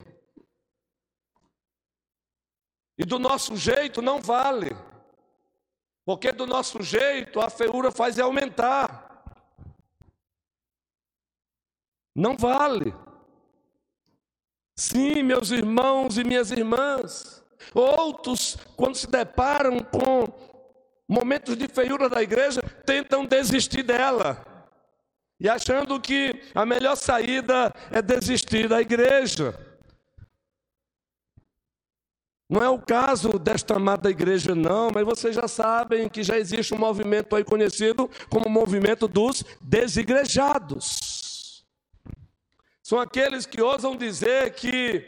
E 2.96 3.04
do 3.04 3.18
nosso 3.18 3.58
jeito 3.58 4.00
não 4.00 4.22
vale. 4.22 4.74
Porque 6.06 6.32
do 6.32 6.46
nosso 6.46 6.82
jeito 6.82 7.38
a 7.42 7.50
feiura 7.50 7.92
faz 7.92 8.18
aumentar. 8.18 9.22
Não 12.16 12.38
vale. 12.38 12.94
Sim, 14.80 15.22
meus 15.22 15.50
irmãos 15.50 16.16
e 16.16 16.24
minhas 16.24 16.50
irmãs, 16.50 17.44
outros, 17.74 18.56
quando 18.78 18.94
se 18.94 19.06
deparam 19.06 19.80
com 19.80 20.24
momentos 21.06 21.54
de 21.54 21.68
feiura 21.68 22.08
da 22.08 22.22
igreja, 22.22 22.62
tentam 22.86 23.26
desistir 23.26 23.82
dela. 23.82 24.42
E 25.38 25.50
achando 25.50 26.00
que 26.00 26.32
a 26.54 26.64
melhor 26.64 26.96
saída 26.96 27.70
é 27.92 28.00
desistir 28.00 28.70
da 28.70 28.80
igreja. 28.80 29.54
Não 32.48 32.62
é 32.62 32.70
o 32.70 32.78
caso 32.78 33.38
desta 33.38 33.76
amada 33.76 34.08
igreja, 34.08 34.54
não, 34.54 34.90
mas 34.94 35.04
vocês 35.04 35.36
já 35.36 35.46
sabem 35.46 36.08
que 36.08 36.22
já 36.22 36.38
existe 36.38 36.72
um 36.72 36.78
movimento 36.78 37.36
aí 37.36 37.44
conhecido 37.44 38.08
como 38.30 38.46
o 38.46 38.50
movimento 38.50 39.06
dos 39.06 39.44
desigrejados. 39.60 41.09
São 42.90 42.98
aqueles 42.98 43.46
que 43.46 43.62
ousam 43.62 43.94
dizer 43.94 44.52
que 44.52 45.04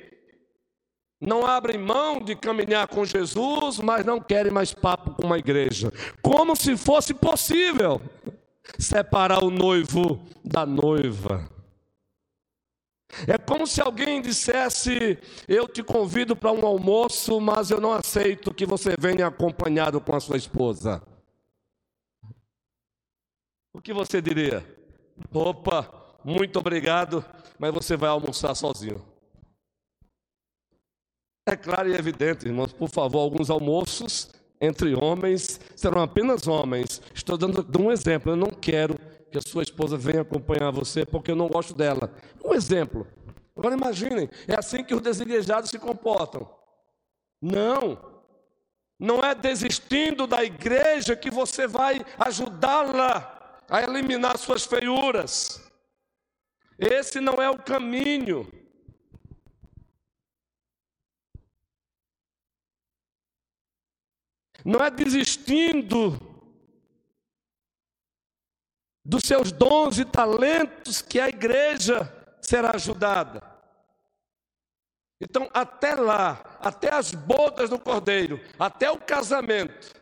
não 1.21 1.45
abrem 1.45 1.77
mão 1.77 2.21
de 2.21 2.37
caminhar 2.37 2.87
com 2.87 3.05
Jesus, 3.05 3.81
mas 3.81 4.07
não 4.07 4.21
querem 4.21 4.53
mais 4.53 4.73
papo 4.73 5.11
com 5.11 5.27
uma 5.27 5.37
igreja. 5.37 5.93
Como 6.23 6.55
se 6.55 6.77
fosse 6.77 7.13
possível 7.13 8.01
separar 8.79 9.43
o 9.43 9.51
noivo 9.51 10.25
da 10.45 10.65
noiva. 10.65 11.51
É 13.27 13.37
como 13.37 13.67
se 13.67 13.81
alguém 13.81 14.23
dissesse: 14.23 15.19
Eu 15.49 15.67
te 15.67 15.83
convido 15.83 16.37
para 16.37 16.53
um 16.53 16.65
almoço, 16.65 17.41
mas 17.41 17.73
eu 17.73 17.81
não 17.81 17.93
aceito 17.93 18.55
que 18.55 18.65
você 18.65 18.95
venha 18.97 19.27
acompanhado 19.27 20.01
com 20.01 20.15
a 20.15 20.21
sua 20.21 20.37
esposa. 20.37 21.03
O 23.73 23.83
que 23.83 23.93
você 23.93 24.23
diria? 24.23 24.65
Opa, 25.35 25.93
muito 26.25 26.61
obrigado, 26.61 27.25
mas 27.63 27.73
você 27.73 27.97
vai 27.97 28.11
almoçar 28.11 28.57
sozinho. 28.57 29.01
É 31.47 31.55
claro 31.55 31.89
e 31.89 31.95
evidente, 31.95 32.49
irmãos, 32.49 32.73
por 32.73 32.89
favor, 32.89 33.21
alguns 33.21 33.51
almoços 33.51 34.31
entre 34.61 34.97
homens 34.97 35.61
serão 35.77 36.03
apenas 36.03 36.49
homens. 36.49 37.01
Estou 37.15 37.39
dando, 37.39 37.65
um 37.81 37.93
exemplo, 37.93 38.33
eu 38.33 38.37
não 38.37 38.51
quero 38.51 38.99
que 39.31 39.39
a 39.39 39.41
sua 39.41 39.63
esposa 39.63 39.97
venha 39.97 40.23
acompanhar 40.23 40.73
você 40.73 41.07
porque 41.07 41.31
eu 41.31 41.37
não 41.37 41.47
gosto 41.47 41.73
dela. 41.73 42.13
Um 42.45 42.53
exemplo. 42.53 43.07
Agora 43.57 43.77
imaginem, 43.77 44.29
é 44.49 44.59
assim 44.59 44.83
que 44.83 44.95
os 44.95 45.01
desigrejados 45.01 45.71
se 45.71 45.79
comportam. 45.79 46.53
Não. 47.41 47.97
Não 48.99 49.21
é 49.21 49.37
desistindo 49.37 50.27
da 50.27 50.43
igreja 50.43 51.15
que 51.15 51.31
você 51.31 51.69
vai 51.69 52.05
ajudá-la 52.19 53.61
a 53.71 53.83
eliminar 53.85 54.37
suas 54.37 54.65
feiuras. 54.65 55.72
Esse 56.83 57.21
não 57.21 57.35
é 57.35 57.49
o 57.49 57.63
caminho. 57.63 58.51
Não 64.65 64.85
é 64.85 64.91
desistindo 64.91 66.21
dos 69.05 69.23
seus 69.23 69.53
dons 69.53 69.99
e 69.99 70.05
talentos 70.05 71.01
que 71.01 71.21
a 71.21 71.29
igreja 71.29 72.13
será 72.41 72.73
ajudada. 72.75 73.41
Então, 75.21 75.49
até 75.55 75.95
lá, 75.95 76.59
até 76.61 76.93
as 76.93 77.13
bodas 77.13 77.71
do 77.71 77.79
cordeiro, 77.79 78.41
até 78.59 78.91
o 78.91 78.99
casamento, 78.99 79.95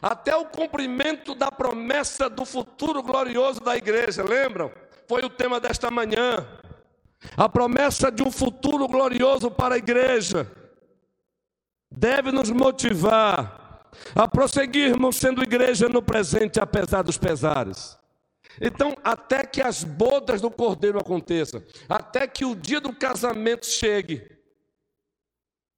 até 0.00 0.34
o 0.34 0.46
cumprimento 0.46 1.34
da 1.34 1.52
promessa 1.52 2.30
do 2.30 2.46
futuro 2.46 3.02
glorioso 3.02 3.60
da 3.60 3.76
igreja, 3.76 4.22
lembram? 4.22 4.72
Foi 5.08 5.22
o 5.24 5.30
tema 5.30 5.60
desta 5.60 5.90
manhã. 5.90 6.46
A 7.36 7.48
promessa 7.48 8.10
de 8.10 8.22
um 8.22 8.30
futuro 8.30 8.86
glorioso 8.86 9.50
para 9.50 9.74
a 9.74 9.78
igreja 9.78 10.50
deve 11.90 12.30
nos 12.30 12.50
motivar 12.50 13.90
a 14.14 14.28
prosseguirmos 14.28 15.16
sendo 15.16 15.42
igreja 15.42 15.88
no 15.88 16.02
presente, 16.02 16.60
apesar 16.60 17.02
dos 17.02 17.16
pesares. 17.16 17.98
Então, 18.60 18.96
até 19.04 19.44
que 19.44 19.60
as 19.60 19.84
bodas 19.84 20.40
do 20.40 20.50
cordeiro 20.50 20.98
aconteçam, 20.98 21.62
até 21.88 22.26
que 22.26 22.44
o 22.44 22.54
dia 22.54 22.80
do 22.80 22.94
casamento 22.94 23.66
chegue, 23.66 24.30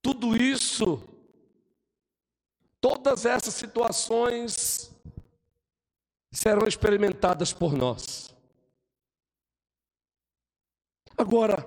tudo 0.03 0.37
isso, 0.37 1.03
todas 2.81 3.27
essas 3.27 3.55
situações 3.55 4.95
serão 6.31 6.67
experimentadas 6.69 7.53
por 7.53 7.73
nós. 7.73 8.35
Agora, 11.19 11.67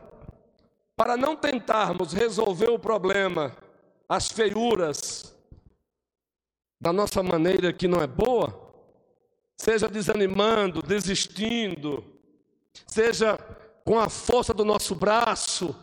para 0.96 1.18
não 1.18 1.36
tentarmos 1.36 2.14
resolver 2.14 2.70
o 2.70 2.80
problema, 2.80 3.56
as 4.08 4.30
feiuras, 4.30 5.36
da 6.80 6.92
nossa 6.94 7.22
maneira 7.22 7.74
que 7.74 7.88
não 7.88 8.02
é 8.02 8.08
boa, 8.08 8.74
seja 9.56 9.88
desanimando, 9.88 10.82
desistindo, 10.82 12.04
seja 12.88 13.38
com 13.84 14.00
a 14.00 14.10
força 14.10 14.54
do 14.54 14.64
nosso 14.64 14.96
braço, 14.96 15.76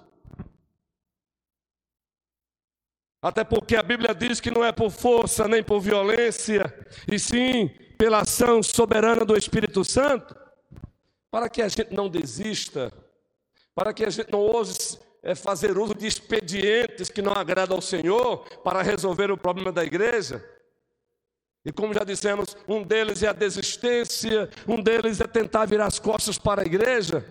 Até 3.21 3.43
porque 3.43 3.75
a 3.75 3.83
Bíblia 3.83 4.15
diz 4.15 4.41
que 4.41 4.51
não 4.51 4.65
é 4.65 4.71
por 4.71 4.91
força 4.91 5.49
nem 5.49 5.63
por 5.63 5.81
violência, 5.81 6.73
e 7.11 7.19
sim 7.19 7.69
pela 7.99 8.21
ação 8.21 8.63
soberana 8.63 9.25
do 9.25 9.37
Espírito 9.37 9.85
Santo, 9.85 10.37
para 11.31 11.49
que 11.49 11.61
a 11.61 11.69
gente 11.69 11.93
não 11.93 12.09
desista, 12.09 12.93
para 13.79 13.95
que 13.95 14.05
a 14.05 14.11
gente 14.11 14.33
não 14.33 14.41
ouse 14.41 14.99
é, 15.23 15.37
fazer 15.37 15.79
uso 15.79 15.95
de 15.95 16.05
expedientes 16.05 17.09
que 17.09 17.23
não 17.23 17.33
agradam 17.33 17.77
ao 17.77 17.81
Senhor 17.81 18.39
para 18.65 18.83
resolver 18.83 19.31
o 19.31 19.39
problema 19.39 19.71
da 19.71 19.85
igreja. 19.85 20.45
E 21.65 21.71
como 21.71 21.95
já 21.95 22.03
dissemos, 22.03 22.57
um 22.67 22.83
deles 22.83 23.23
é 23.23 23.29
a 23.29 23.33
desistência, 23.33 24.51
um 24.67 24.83
deles 24.83 25.21
é 25.21 25.29
tentar 25.29 25.65
virar 25.65 25.87
as 25.87 26.01
costas 26.01 26.37
para 26.37 26.63
a 26.63 26.67
igreja. 26.67 27.25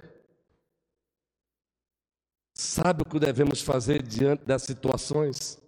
Sabe 2.54 3.02
o 3.02 3.06
que 3.06 3.20
devemos 3.20 3.62
fazer 3.62 4.02
diante 4.02 4.46
das 4.46 4.64
situações? 4.64 5.60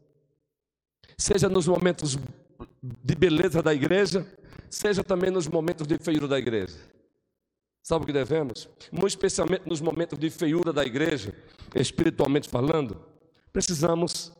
seja 1.17 1.49
nos 1.49 1.67
momentos 1.67 2.17
de 2.81 3.15
beleza 3.15 3.61
da 3.61 3.73
igreja, 3.73 4.25
seja 4.69 5.03
também 5.03 5.29
nos 5.29 5.49
momentos 5.49 5.85
de 5.85 5.97
feiura 5.97 6.29
da 6.29 6.39
igreja. 6.39 6.77
Sabe 7.81 8.03
o 8.03 8.05
que 8.05 8.13
devemos? 8.13 8.69
Muito 8.91 9.09
especialmente 9.09 9.67
nos 9.67 9.81
momentos 9.81 10.17
de 10.19 10.29
feiura 10.29 10.71
da 10.71 10.83
igreja, 10.83 11.33
espiritualmente 11.75 12.49
falando, 12.49 13.03
precisamos 13.51 14.31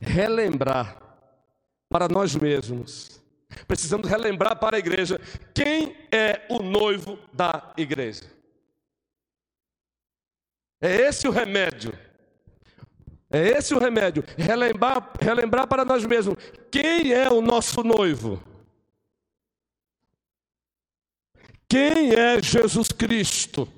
relembrar 0.00 1.00
para 1.88 2.08
nós 2.08 2.34
mesmos, 2.34 3.22
precisamos 3.68 4.08
relembrar 4.08 4.58
para 4.58 4.76
a 4.76 4.80
igreja 4.80 5.20
quem 5.54 5.96
é 6.10 6.46
o 6.50 6.60
noivo 6.62 7.18
da 7.32 7.72
igreja. 7.76 8.24
É 10.80 10.94
esse 11.08 11.26
o 11.26 11.30
remédio 11.30 11.92
é 13.30 13.48
esse 13.58 13.74
o 13.74 13.78
remédio. 13.78 14.24
Relembrar, 14.36 15.12
relembrar 15.20 15.66
para 15.66 15.84
nós 15.84 16.04
mesmos 16.04 16.36
quem 16.70 17.12
é 17.12 17.28
o 17.28 17.40
nosso 17.40 17.82
noivo. 17.82 18.40
Quem 21.68 22.12
é 22.14 22.40
Jesus 22.42 22.88
Cristo? 22.88 23.68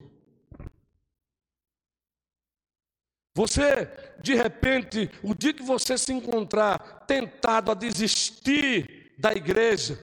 Você, 3.34 3.88
de 4.20 4.34
repente, 4.34 5.10
o 5.22 5.34
dia 5.34 5.54
que 5.54 5.62
você 5.62 5.96
se 5.96 6.12
encontrar 6.12 7.06
tentado 7.06 7.70
a 7.70 7.74
desistir 7.74 9.14
da 9.18 9.32
igreja, 9.32 10.02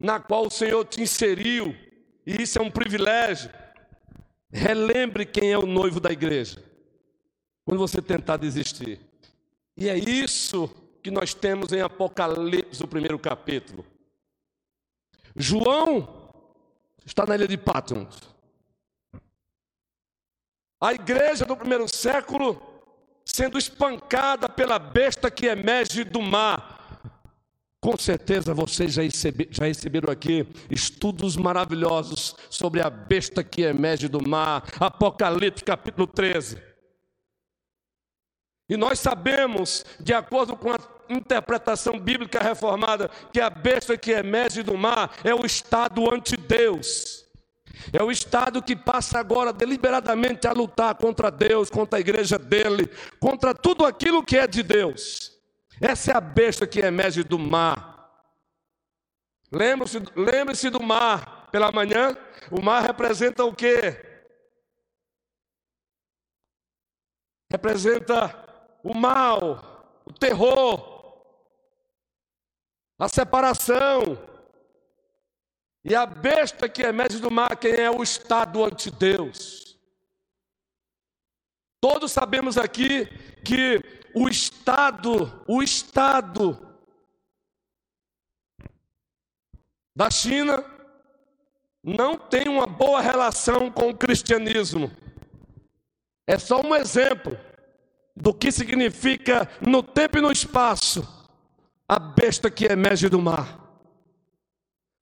na 0.00 0.18
qual 0.18 0.46
o 0.46 0.50
Senhor 0.50 0.84
te 0.84 1.02
inseriu, 1.02 1.74
e 2.26 2.42
isso 2.42 2.58
é 2.58 2.62
um 2.62 2.70
privilégio, 2.70 3.50
relembre 4.50 5.26
quem 5.26 5.52
é 5.52 5.58
o 5.58 5.66
noivo 5.66 6.00
da 6.00 6.10
igreja 6.10 6.64
quando 7.66 7.78
você 7.78 8.00
tentar 8.00 8.36
desistir. 8.36 9.00
E 9.76 9.88
é 9.88 9.98
isso 9.98 10.68
que 11.02 11.10
nós 11.10 11.34
temos 11.34 11.72
em 11.72 11.80
Apocalipse, 11.80 12.82
o 12.82 12.88
primeiro 12.88 13.18
capítulo. 13.18 13.84
João 15.36 16.32
está 17.04 17.26
na 17.26 17.34
ilha 17.34 17.46
de 17.46 17.58
Patmos. 17.58 18.16
A 20.80 20.94
igreja 20.94 21.44
do 21.44 21.56
primeiro 21.56 21.86
século 21.88 22.60
sendo 23.24 23.58
espancada 23.58 24.48
pela 24.48 24.78
besta 24.78 25.30
que 25.30 25.46
emerge 25.46 26.04
do 26.04 26.22
mar. 26.22 26.76
Com 27.80 27.96
certeza 27.96 28.54
vocês 28.54 28.94
já, 28.94 29.02
já 29.50 29.64
receberam 29.64 30.10
aqui 30.10 30.46
estudos 30.70 31.36
maravilhosos 31.36 32.34
sobre 32.48 32.80
a 32.80 32.88
besta 32.88 33.44
que 33.44 33.62
emerge 33.62 34.08
do 34.08 34.26
mar. 34.26 34.64
Apocalipse 34.80 35.62
capítulo 35.62 36.06
13. 36.06 36.62
E 38.68 38.76
nós 38.76 38.98
sabemos, 38.98 39.84
de 40.00 40.12
acordo 40.12 40.56
com 40.56 40.72
a 40.72 40.78
interpretação 41.08 41.98
bíblica 41.98 42.40
reformada, 42.40 43.10
que 43.32 43.40
a 43.40 43.50
besta 43.50 43.96
que 43.96 44.12
emerge 44.12 44.62
do 44.62 44.76
mar 44.76 45.12
é 45.24 45.34
o 45.34 45.44
estado 45.44 46.12
anti-Deus. 46.12 47.26
É 47.92 48.02
o 48.02 48.10
estado 48.10 48.62
que 48.62 48.74
passa 48.74 49.18
agora 49.18 49.52
deliberadamente 49.52 50.46
a 50.46 50.52
lutar 50.52 50.94
contra 50.94 51.30
Deus, 51.30 51.70
contra 51.70 51.98
a 51.98 52.00
igreja 52.00 52.38
dele, 52.38 52.88
contra 53.20 53.54
tudo 53.54 53.84
aquilo 53.84 54.24
que 54.24 54.36
é 54.36 54.46
de 54.46 54.62
Deus. 54.62 55.32
Essa 55.80 56.12
é 56.12 56.16
a 56.16 56.20
besta 56.20 56.66
que 56.66 56.80
emerge 56.80 57.22
do 57.22 57.38
mar. 57.38 57.96
Lembre-se 59.52 60.02
lembre 60.16 60.70
do 60.70 60.82
mar 60.82 61.48
pela 61.52 61.70
manhã. 61.70 62.16
O 62.50 62.62
mar 62.62 62.82
representa 62.82 63.44
o 63.44 63.54
quê? 63.54 64.02
Representa 67.50 68.34
o 68.82 68.94
mal, 68.94 70.00
o 70.04 70.12
terror, 70.12 70.95
a 72.98 73.08
separação. 73.08 74.18
E 75.84 75.94
a 75.94 76.04
besta 76.04 76.68
que 76.68 76.82
emerge 76.82 77.20
do 77.20 77.30
mar, 77.30 77.56
quem 77.56 77.72
é 77.72 77.90
o 77.90 78.02
Estado 78.02 78.64
ante 78.64 78.90
Deus. 78.90 79.78
Todos 81.80 82.10
sabemos 82.10 82.58
aqui 82.58 83.06
que 83.44 83.80
o 84.14 84.28
Estado, 84.28 85.44
o 85.46 85.62
Estado 85.62 86.76
da 89.94 90.10
China 90.10 90.64
não 91.84 92.18
tem 92.18 92.48
uma 92.48 92.66
boa 92.66 93.00
relação 93.00 93.70
com 93.70 93.90
o 93.90 93.96
cristianismo. 93.96 94.90
É 96.26 96.36
só 96.36 96.60
um 96.60 96.74
exemplo 96.74 97.38
do 98.16 98.34
que 98.34 98.50
significa 98.50 99.48
no 99.60 99.84
tempo 99.84 100.18
e 100.18 100.20
no 100.20 100.32
espaço 100.32 101.15
a 101.88 101.98
besta 101.98 102.50
que 102.50 102.64
emerge 102.64 103.08
do 103.08 103.20
mar. 103.20 103.60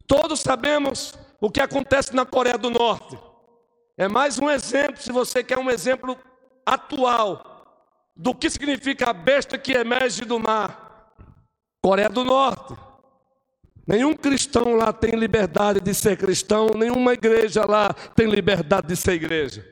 Todos 0.06 0.40
sabemos 0.40 1.14
o 1.40 1.50
que 1.50 1.60
acontece 1.60 2.14
na 2.14 2.26
Coreia 2.26 2.58
do 2.58 2.70
Norte. 2.70 3.18
É 3.96 4.08
mais 4.08 4.38
um 4.38 4.50
exemplo, 4.50 5.00
se 5.00 5.12
você 5.12 5.42
quer 5.42 5.58
um 5.58 5.70
exemplo 5.70 6.18
atual, 6.66 7.52
do 8.16 8.34
que 8.34 8.50
significa 8.50 9.10
a 9.10 9.12
besta 9.12 9.56
que 9.56 9.72
emerge 9.72 10.24
do 10.24 10.38
mar. 10.38 11.12
Coreia 11.82 12.08
do 12.08 12.24
Norte. 12.24 12.74
Nenhum 13.86 14.14
cristão 14.14 14.74
lá 14.76 14.92
tem 14.92 15.12
liberdade 15.12 15.80
de 15.80 15.94
ser 15.94 16.16
cristão, 16.16 16.68
nenhuma 16.74 17.12
igreja 17.12 17.66
lá 17.66 17.92
tem 17.92 18.26
liberdade 18.26 18.88
de 18.88 18.96
ser 18.96 19.12
igreja. 19.12 19.66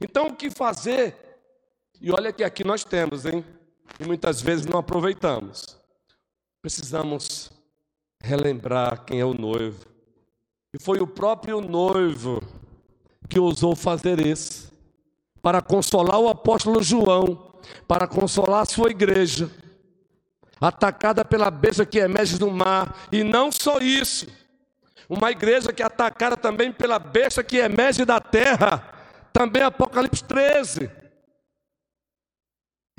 Então, 0.00 0.28
o 0.28 0.34
que 0.34 0.50
fazer 0.50 1.28
e 2.00 2.12
olha 2.12 2.32
que 2.32 2.44
aqui 2.44 2.62
nós 2.62 2.84
temos, 2.84 3.26
hein? 3.26 3.44
E 3.98 4.06
muitas 4.06 4.40
vezes 4.40 4.64
não 4.64 4.78
aproveitamos. 4.78 5.76
Precisamos 6.60 7.50
relembrar 8.20 9.04
quem 9.04 9.20
é 9.20 9.24
o 9.24 9.32
noivo. 9.32 9.86
E 10.74 10.82
foi 10.82 11.00
o 11.00 11.06
próprio 11.06 11.60
noivo 11.60 12.42
que 13.28 13.38
ousou 13.38 13.76
fazer 13.76 14.24
isso, 14.24 14.72
para 15.40 15.62
consolar 15.62 16.18
o 16.18 16.28
apóstolo 16.28 16.82
João, 16.82 17.54
para 17.86 18.06
consolar 18.06 18.62
a 18.62 18.66
sua 18.66 18.90
igreja, 18.90 19.50
atacada 20.60 21.24
pela 21.24 21.50
besta 21.50 21.86
que 21.86 21.98
emerge 21.98 22.38
do 22.38 22.50
mar, 22.50 22.96
e 23.12 23.22
não 23.22 23.52
só 23.52 23.78
isso, 23.78 24.26
uma 25.08 25.30
igreja 25.30 25.72
que 25.72 25.82
é 25.82 25.86
atacada 25.86 26.36
também 26.36 26.72
pela 26.72 26.98
besta 26.98 27.42
que 27.42 27.56
emerge 27.56 28.04
da 28.04 28.20
terra, 28.20 28.78
também 29.32 29.62
Apocalipse 29.62 30.24
13. 30.24 30.90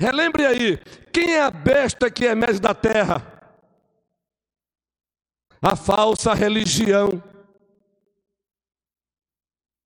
Relembre 0.00 0.46
aí, 0.46 0.78
quem 1.12 1.34
é 1.34 1.42
a 1.42 1.50
besta 1.50 2.10
que 2.10 2.24
emerge 2.24 2.58
da 2.58 2.74
terra? 2.74 3.39
A 5.60 5.76
falsa 5.76 6.32
religião, 6.34 7.22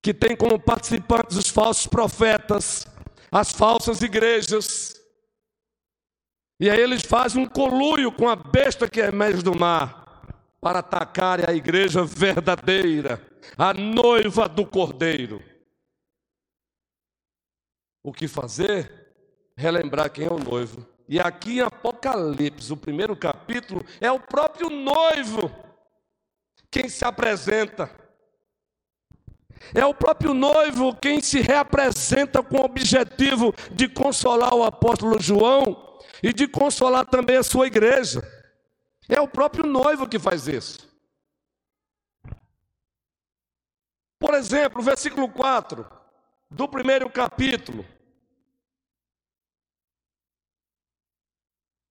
que 0.02 0.14
tem 0.14 0.36
como 0.36 0.60
participantes 0.60 1.36
os 1.36 1.48
falsos 1.48 1.86
profetas, 1.86 2.86
as 3.30 3.50
falsas 3.50 4.02
igrejas. 4.02 5.00
E 6.60 6.70
aí 6.70 6.78
eles 6.78 7.02
fazem 7.02 7.42
um 7.42 7.48
colúrio 7.48 8.12
com 8.12 8.28
a 8.28 8.36
besta 8.36 8.88
que 8.88 9.00
emerge 9.00 9.42
do 9.42 9.58
mar, 9.58 10.04
para 10.60 10.78
atacar 10.78 11.48
a 11.48 11.52
igreja 11.52 12.04
verdadeira, 12.04 13.20
a 13.58 13.74
noiva 13.74 14.48
do 14.48 14.64
cordeiro. 14.64 15.42
O 18.02 18.12
que 18.12 18.28
fazer? 18.28 19.04
relembrar 19.56 20.10
quem 20.10 20.26
é 20.26 20.32
o 20.32 20.38
noivo. 20.38 20.86
E 21.08 21.20
aqui 21.20 21.58
em 21.58 21.60
Apocalipse, 21.60 22.72
o 22.72 22.76
primeiro 22.76 23.16
capítulo, 23.16 23.84
é 24.00 24.10
o 24.10 24.18
próprio 24.18 24.70
noivo 24.70 25.50
quem 26.74 26.88
se 26.88 27.04
apresenta. 27.04 27.88
É 29.72 29.86
o 29.86 29.94
próprio 29.94 30.34
noivo 30.34 30.92
quem 30.96 31.22
se 31.22 31.40
reapresenta 31.40 32.42
com 32.42 32.56
o 32.56 32.64
objetivo 32.64 33.54
de 33.70 33.88
consolar 33.88 34.52
o 34.52 34.64
apóstolo 34.64 35.20
João 35.20 36.00
e 36.20 36.32
de 36.32 36.48
consolar 36.48 37.06
também 37.06 37.36
a 37.36 37.44
sua 37.44 37.68
igreja. 37.68 38.28
É 39.08 39.20
o 39.20 39.28
próprio 39.28 39.64
noivo 39.64 40.08
que 40.08 40.18
faz 40.18 40.48
isso. 40.48 40.92
Por 44.18 44.34
exemplo, 44.34 44.82
versículo 44.82 45.28
4 45.28 45.88
do 46.50 46.68
primeiro 46.68 47.08
capítulo. 47.08 47.86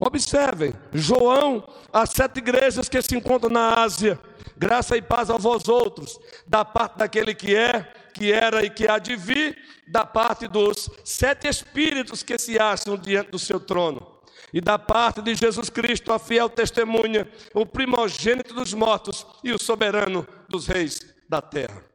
Observem, 0.06 0.74
João, 0.92 1.66
as 1.94 2.10
sete 2.10 2.40
igrejas 2.40 2.90
que 2.90 3.02
se 3.02 3.16
encontram 3.16 3.50
na 3.50 3.82
Ásia, 3.82 4.20
graça 4.58 4.98
e 4.98 5.02
paz 5.02 5.30
a 5.30 5.38
vós 5.38 5.68
outros, 5.68 6.20
da 6.48 6.64
parte 6.64 6.98
daquele 6.98 7.34
que 7.34 7.56
é, 7.56 7.82
que 8.14 8.32
era 8.32 8.64
e 8.64 8.70
que 8.70 8.88
há 8.88 9.00
de 9.00 9.16
vir, 9.16 9.58
da 9.88 10.06
parte 10.06 10.48
dos 10.48 10.90
sete 11.04 11.48
espíritos 11.48 12.24
que 12.24 12.38
se 12.38 12.60
acham 12.60 12.98
diante 12.98 13.32
do 13.32 13.40
seu 13.40 13.60
trono, 13.60 14.20
e 14.54 14.62
da 14.62 14.78
parte 14.78 15.22
de 15.22 15.34
Jesus 15.34 15.70
Cristo, 15.70 16.14
a 16.14 16.20
fiel 16.20 16.48
testemunha, 16.48 17.28
o 17.54 17.66
primogênito 17.66 18.54
dos 18.54 18.74
mortos 18.74 19.26
e 19.44 19.52
o 19.52 19.62
soberano 19.62 20.28
dos 20.48 20.68
reis 20.68 21.00
da 21.28 21.42
terra. 21.42 21.93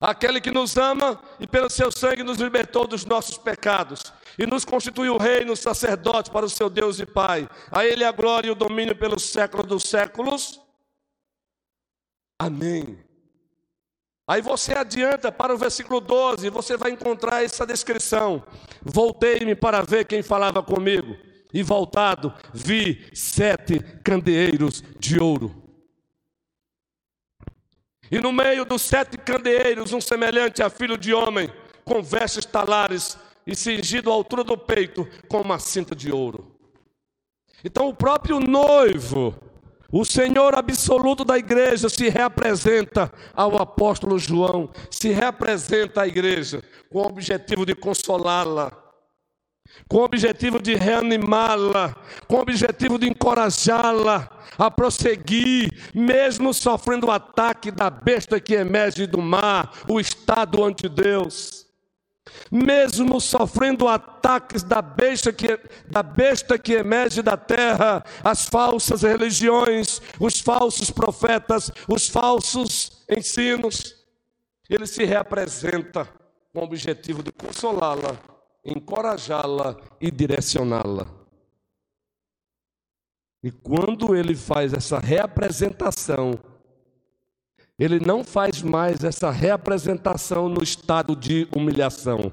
Aquele 0.00 0.40
que 0.40 0.50
nos 0.50 0.76
ama 0.76 1.20
e 1.40 1.46
pelo 1.46 1.70
seu 1.70 1.90
sangue 1.90 2.22
nos 2.22 2.38
libertou 2.38 2.86
dos 2.86 3.04
nossos 3.04 3.38
pecados 3.38 4.12
e 4.38 4.46
nos 4.46 4.64
constituiu 4.64 5.16
reino, 5.16 5.56
sacerdote 5.56 6.30
para 6.30 6.44
o 6.44 6.50
seu 6.50 6.68
Deus 6.68 7.00
e 7.00 7.06
Pai. 7.06 7.48
A 7.70 7.84
Ele 7.84 8.04
a 8.04 8.12
glória 8.12 8.48
e 8.48 8.50
o 8.50 8.54
domínio 8.54 8.94
pelos 8.94 9.22
séculos 9.24 9.66
dos 9.66 9.84
séculos. 9.84 10.60
Amém. 12.38 12.98
Aí 14.28 14.42
você 14.42 14.74
adianta 14.74 15.32
para 15.32 15.54
o 15.54 15.58
versículo 15.58 16.00
12, 16.00 16.50
você 16.50 16.76
vai 16.76 16.90
encontrar 16.90 17.44
essa 17.44 17.64
descrição. 17.64 18.44
Voltei-me 18.82 19.54
para 19.54 19.82
ver 19.82 20.04
quem 20.04 20.22
falava 20.22 20.62
comigo, 20.62 21.16
e 21.54 21.62
voltado, 21.62 22.34
vi 22.52 23.08
sete 23.14 23.78
candeeiros 24.04 24.82
de 24.98 25.18
ouro. 25.18 25.65
E 28.10 28.18
no 28.18 28.32
meio 28.32 28.64
dos 28.64 28.82
sete 28.82 29.16
candeeiros, 29.18 29.92
um 29.92 30.00
semelhante 30.00 30.62
a 30.62 30.70
filho 30.70 30.96
de 30.96 31.12
homem, 31.12 31.50
com 31.84 32.02
vestes 32.02 32.44
talares 32.44 33.18
e 33.46 33.54
cingido 33.54 34.10
à 34.10 34.14
altura 34.14 34.42
do 34.42 34.56
peito 34.56 35.06
com 35.28 35.40
uma 35.40 35.58
cinta 35.58 35.94
de 35.94 36.12
ouro. 36.12 36.56
Então, 37.64 37.88
o 37.88 37.94
próprio 37.94 38.38
noivo, 38.38 39.34
o 39.90 40.04
Senhor 40.04 40.54
absoluto 40.54 41.24
da 41.24 41.38
igreja, 41.38 41.88
se 41.88 42.08
reapresenta 42.08 43.12
ao 43.34 43.60
apóstolo 43.60 44.18
João, 44.18 44.70
se 44.90 45.08
reapresenta 45.10 46.02
à 46.02 46.08
igreja 46.08 46.62
com 46.90 47.00
o 47.00 47.06
objetivo 47.06 47.64
de 47.64 47.74
consolá-la, 47.74 48.72
com 49.88 49.98
o 49.98 50.04
objetivo 50.04 50.60
de 50.60 50.74
reanimá-la, 50.74 51.94
com 52.26 52.36
o 52.36 52.40
objetivo 52.40 52.98
de 52.98 53.08
encorajá-la 53.08 54.30
a 54.58 54.70
prosseguir, 54.70 55.70
mesmo 55.94 56.52
sofrendo 56.54 57.08
o 57.08 57.10
ataque 57.10 57.70
da 57.70 57.90
besta 57.90 58.40
que 58.40 58.54
emerge 58.54 59.06
do 59.06 59.20
mar, 59.20 59.72
o 59.88 60.00
estado 60.00 60.64
ante 60.64 60.88
Deus. 60.88 61.66
Mesmo 62.50 63.20
sofrendo 63.20 63.86
ataques 63.86 64.62
da 64.62 64.82
besta, 64.82 65.32
que, 65.32 65.58
da 65.88 66.02
besta 66.02 66.58
que 66.58 66.72
emerge 66.72 67.22
da 67.22 67.36
terra, 67.36 68.04
as 68.22 68.46
falsas 68.46 69.02
religiões, 69.02 70.00
os 70.18 70.40
falsos 70.40 70.90
profetas, 70.90 71.70
os 71.88 72.08
falsos 72.08 73.04
ensinos, 73.08 73.94
ele 74.68 74.86
se 74.86 75.04
reapresenta 75.04 76.08
com 76.52 76.60
o 76.60 76.64
objetivo 76.64 77.22
de 77.22 77.30
consolá-la, 77.30 78.18
encorajá-la 78.66 79.76
e 80.00 80.10
direcioná-la. 80.10 81.06
E 83.42 83.50
quando 83.50 84.14
ele 84.14 84.34
faz 84.34 84.72
essa 84.72 84.98
reapresentação, 84.98 86.32
ele 87.78 88.00
não 88.00 88.24
faz 88.24 88.62
mais 88.62 89.04
essa 89.04 89.30
reapresentação 89.30 90.48
no 90.48 90.62
estado 90.62 91.14
de 91.14 91.46
humilhação. 91.54 92.32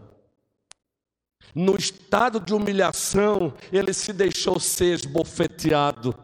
No 1.53 1.75
estado 1.75 2.39
de 2.39 2.53
humilhação, 2.53 3.53
ele 3.71 3.93
se 3.93 4.11
deixou 4.13 4.59
ser 4.59 4.93
esbofeteado. 4.95 6.15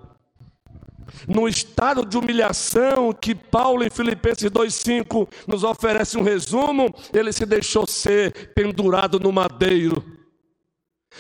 No 1.27 1.47
estado 1.47 2.05
de 2.05 2.17
humilhação 2.17 3.13
que 3.13 3.33
Paulo 3.35 3.83
em 3.83 3.89
Filipenses 3.89 4.49
2,5 4.49 5.27
nos 5.47 5.63
oferece 5.63 6.17
um 6.17 6.23
resumo, 6.23 6.93
ele 7.13 7.31
se 7.31 7.45
deixou 7.45 7.87
ser 7.87 8.53
pendurado 8.53 9.19
no 9.19 9.31
madeiro. 9.31 10.03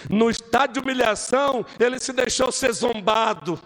No 0.09 0.29
estado 0.29 0.73
de 0.73 0.79
humilhação, 0.79 1.65
ele 1.79 1.99
se 1.99 2.13
deixou 2.13 2.51
ser 2.51 2.71
zombado. 2.73 3.59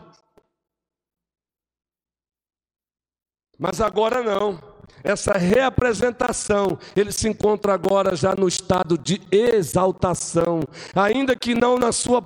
Mas 3.58 3.80
agora 3.82 4.24
não. 4.24 4.74
Essa 5.04 5.34
reapresentação, 5.34 6.78
ele 6.96 7.12
se 7.12 7.28
encontra 7.28 7.74
agora 7.74 8.16
já 8.16 8.36
no 8.36 8.48
estado 8.48 8.98
de 8.98 9.22
exaltação, 9.32 10.62
ainda 10.96 11.36
que 11.36 11.54
não 11.54 11.78
na 11.78 11.92
sua 11.92 12.22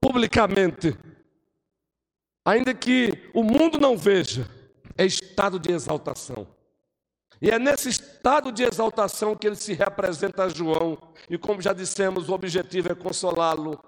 publicamente, 0.00 0.96
ainda 2.50 2.74
que 2.74 3.30
o 3.32 3.44
mundo 3.44 3.78
não 3.78 3.96
veja, 3.96 4.48
é 4.98 5.06
estado 5.06 5.58
de 5.58 5.70
exaltação. 5.72 6.46
E 7.40 7.48
é 7.48 7.58
nesse 7.58 7.88
estado 7.88 8.50
de 8.50 8.64
exaltação 8.64 9.36
que 9.36 9.46
ele 9.46 9.56
se 9.56 9.72
reapresenta 9.72 10.44
a 10.44 10.48
João, 10.48 10.98
e 11.28 11.38
como 11.38 11.62
já 11.62 11.72
dissemos, 11.72 12.28
o 12.28 12.34
objetivo 12.34 12.90
é 12.90 12.94
consolá-lo, 12.94 13.80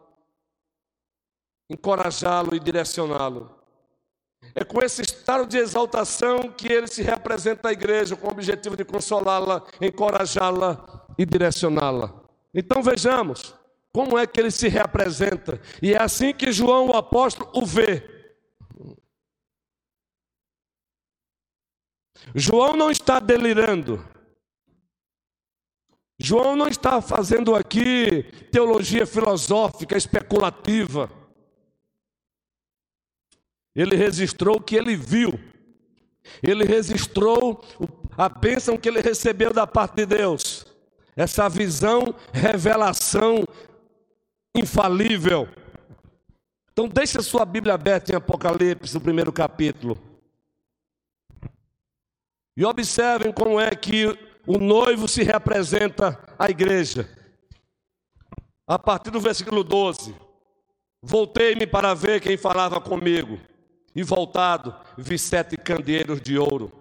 encorajá-lo 1.68 2.54
e 2.54 2.60
direcioná-lo. 2.60 3.58
É 4.54 4.64
com 4.64 4.80
esse 4.80 5.02
estado 5.02 5.46
de 5.46 5.58
exaltação 5.58 6.50
que 6.50 6.72
ele 6.72 6.86
se 6.86 7.02
representa 7.02 7.68
à 7.68 7.72
igreja, 7.72 8.16
com 8.16 8.28
o 8.28 8.30
objetivo 8.30 8.76
de 8.76 8.84
consolá-la, 8.84 9.64
encorajá-la 9.80 11.06
e 11.18 11.26
direcioná-la. 11.26 12.14
Então 12.54 12.82
vejamos 12.82 13.54
como 13.92 14.16
é 14.16 14.26
que 14.26 14.40
ele 14.40 14.50
se 14.50 14.68
representa. 14.68 15.60
E 15.80 15.94
é 15.94 16.00
assim 16.00 16.32
que 16.32 16.52
João, 16.52 16.88
o 16.88 16.96
apóstolo, 16.96 17.50
o 17.54 17.66
vê. 17.66 18.21
João 22.34 22.76
não 22.76 22.90
está 22.90 23.18
delirando. 23.20 24.04
João 26.18 26.54
não 26.54 26.68
está 26.68 27.00
fazendo 27.00 27.54
aqui 27.54 28.22
teologia 28.52 29.06
filosófica 29.06 29.96
especulativa. 29.96 31.10
Ele 33.74 33.96
registrou 33.96 34.56
o 34.56 34.60
que 34.60 34.76
ele 34.76 34.94
viu. 34.94 35.38
Ele 36.42 36.64
registrou 36.64 37.64
a 38.16 38.28
bênção 38.28 38.76
que 38.76 38.88
ele 38.88 39.00
recebeu 39.00 39.52
da 39.52 39.66
parte 39.66 39.96
de 39.96 40.06
Deus. 40.06 40.66
Essa 41.16 41.48
visão, 41.48 42.14
revelação 42.32 43.44
infalível. 44.56 45.48
Então 46.72 46.88
deixe 46.88 47.18
a 47.18 47.22
sua 47.22 47.44
Bíblia 47.44 47.74
aberta 47.74 48.12
em 48.12 48.16
Apocalipse, 48.16 48.94
no 48.94 49.00
primeiro 49.00 49.32
capítulo. 49.32 50.11
E 52.56 52.64
observem 52.64 53.32
como 53.32 53.58
é 53.58 53.70
que 53.70 54.06
o 54.46 54.58
noivo 54.58 55.08
se 55.08 55.22
representa 55.22 56.22
à 56.38 56.50
igreja. 56.50 57.08
A 58.66 58.78
partir 58.78 59.10
do 59.10 59.20
versículo 59.20 59.64
12. 59.64 60.14
Voltei-me 61.02 61.66
para 61.66 61.94
ver 61.94 62.20
quem 62.20 62.36
falava 62.36 62.80
comigo. 62.80 63.40
E 63.94 64.02
voltado, 64.02 64.74
vi 64.96 65.18
sete 65.18 65.56
candeeiros 65.56 66.20
de 66.20 66.38
ouro. 66.38 66.72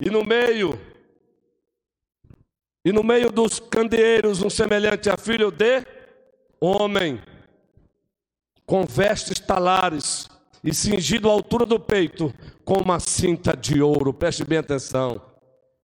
E 0.00 0.08
no 0.10 0.24
meio, 0.24 0.80
e 2.84 2.90
no 2.90 3.04
meio 3.04 3.30
dos 3.30 3.60
candeeiros, 3.60 4.42
um 4.42 4.48
semelhante 4.48 5.10
a 5.10 5.16
filho 5.16 5.50
de 5.50 5.84
homem, 6.58 7.22
com 8.64 8.84
vestes 8.84 9.38
talares 9.38 10.26
e 10.62 10.74
cingido 10.74 11.28
à 11.28 11.32
altura 11.32 11.64
do 11.64 11.78
peito, 11.78 12.32
com 12.64 12.74
uma 12.74 13.00
cinta 13.00 13.56
de 13.56 13.80
ouro. 13.82 14.12
Preste 14.12 14.44
bem 14.44 14.58
atenção. 14.58 15.20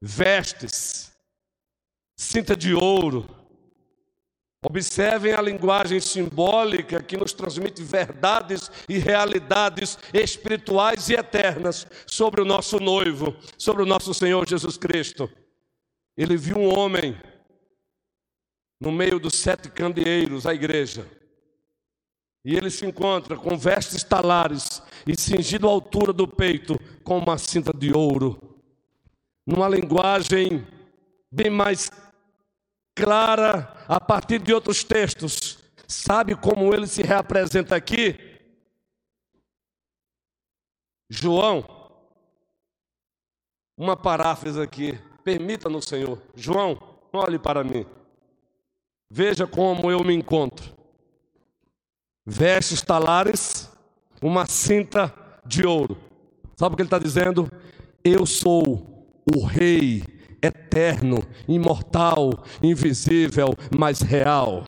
Vestes, 0.00 1.12
cinta 2.16 2.56
de 2.56 2.74
ouro, 2.74 3.26
Observem 4.68 5.32
a 5.32 5.40
linguagem 5.40 6.00
simbólica 6.00 7.00
que 7.00 7.16
nos 7.16 7.32
transmite 7.32 7.84
verdades 7.84 8.68
e 8.88 8.98
realidades 8.98 9.96
espirituais 10.12 11.08
e 11.08 11.14
eternas 11.14 11.86
sobre 12.04 12.40
o 12.40 12.44
nosso 12.44 12.80
noivo, 12.80 13.36
sobre 13.56 13.84
o 13.84 13.86
nosso 13.86 14.12
Senhor 14.12 14.44
Jesus 14.48 14.76
Cristo. 14.76 15.30
Ele 16.16 16.36
viu 16.36 16.56
um 16.56 16.76
homem 16.76 17.16
no 18.80 18.90
meio 18.90 19.20
dos 19.20 19.36
sete 19.36 19.70
candeeiros, 19.70 20.46
a 20.46 20.52
igreja. 20.52 21.08
E 22.46 22.54
ele 22.54 22.70
se 22.70 22.86
encontra 22.86 23.36
com 23.36 23.58
vestes 23.58 24.04
talares 24.04 24.80
e 25.04 25.20
cingido 25.20 25.66
à 25.66 25.70
altura 25.72 26.12
do 26.12 26.28
peito 26.28 26.78
com 27.02 27.18
uma 27.18 27.36
cinta 27.36 27.76
de 27.76 27.92
ouro. 27.92 28.40
Numa 29.44 29.68
linguagem 29.68 30.64
bem 31.28 31.50
mais 31.50 31.90
clara 32.94 33.84
a 33.88 34.00
partir 34.00 34.38
de 34.38 34.54
outros 34.54 34.84
textos. 34.84 35.58
Sabe 35.88 36.36
como 36.36 36.72
ele 36.72 36.86
se 36.86 37.02
reapresenta 37.02 37.74
aqui? 37.74 38.16
João, 41.10 41.64
uma 43.76 43.96
paráfrase 43.96 44.62
aqui, 44.62 44.96
permita-nos, 45.24 45.86
Senhor. 45.86 46.22
João, 46.36 46.80
olhe 47.12 47.40
para 47.40 47.64
mim. 47.64 47.84
Veja 49.10 49.48
como 49.48 49.90
eu 49.90 50.04
me 50.04 50.14
encontro 50.14 50.76
vestes 52.26 52.82
talares, 52.82 53.70
uma 54.20 54.46
cinta 54.46 55.14
de 55.46 55.64
ouro. 55.64 55.96
Sabe 56.56 56.72
o 56.72 56.76
que 56.76 56.82
ele 56.82 56.88
está 56.88 56.98
dizendo? 56.98 57.50
Eu 58.02 58.26
sou 58.26 59.06
o 59.32 59.44
Rei 59.44 60.02
eterno, 60.42 61.22
imortal, 61.46 62.44
invisível, 62.62 63.54
mas 63.76 64.00
real. 64.00 64.66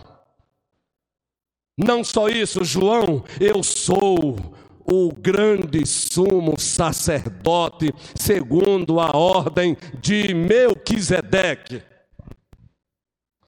Não 1.76 2.02
só 2.02 2.28
isso, 2.28 2.64
João, 2.64 3.24
eu 3.40 3.62
sou 3.62 4.36
o 4.84 5.12
grande 5.12 5.86
sumo 5.86 6.58
sacerdote, 6.58 7.94
segundo 8.14 8.98
a 8.98 9.16
ordem 9.16 9.76
de 10.00 10.34
Melquisedeque. 10.34 11.82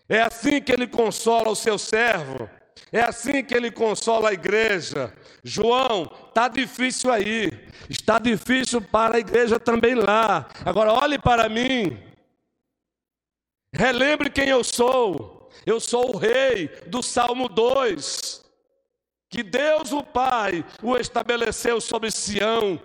É 0.08 0.22
assim 0.22 0.60
que 0.60 0.72
ele 0.72 0.86
consola 0.86 1.50
o 1.50 1.56
seu 1.56 1.78
servo. 1.78 2.48
É 2.92 3.00
assim 3.02 3.44
que 3.44 3.54
ele 3.54 3.70
consola 3.70 4.30
a 4.30 4.32
igreja. 4.32 5.14
João, 5.44 6.10
está 6.28 6.48
difícil 6.48 7.10
aí, 7.10 7.50
está 7.88 8.18
difícil 8.18 8.80
para 8.82 9.16
a 9.16 9.20
igreja 9.20 9.60
também 9.60 9.94
lá. 9.94 10.48
Agora 10.64 10.92
olhe 10.92 11.18
para 11.18 11.48
mim, 11.48 11.98
relembre 13.72 14.28
quem 14.28 14.48
eu 14.48 14.64
sou. 14.64 15.50
Eu 15.64 15.80
sou 15.80 16.14
o 16.14 16.18
rei 16.18 16.68
do 16.86 17.02
Salmo 17.02 17.48
2, 17.48 18.44
que 19.28 19.42
Deus 19.42 19.92
o 19.92 20.02
Pai 20.02 20.64
o 20.82 20.96
estabeleceu 20.96 21.80
sobre 21.80 22.10
Sião. 22.10 22.80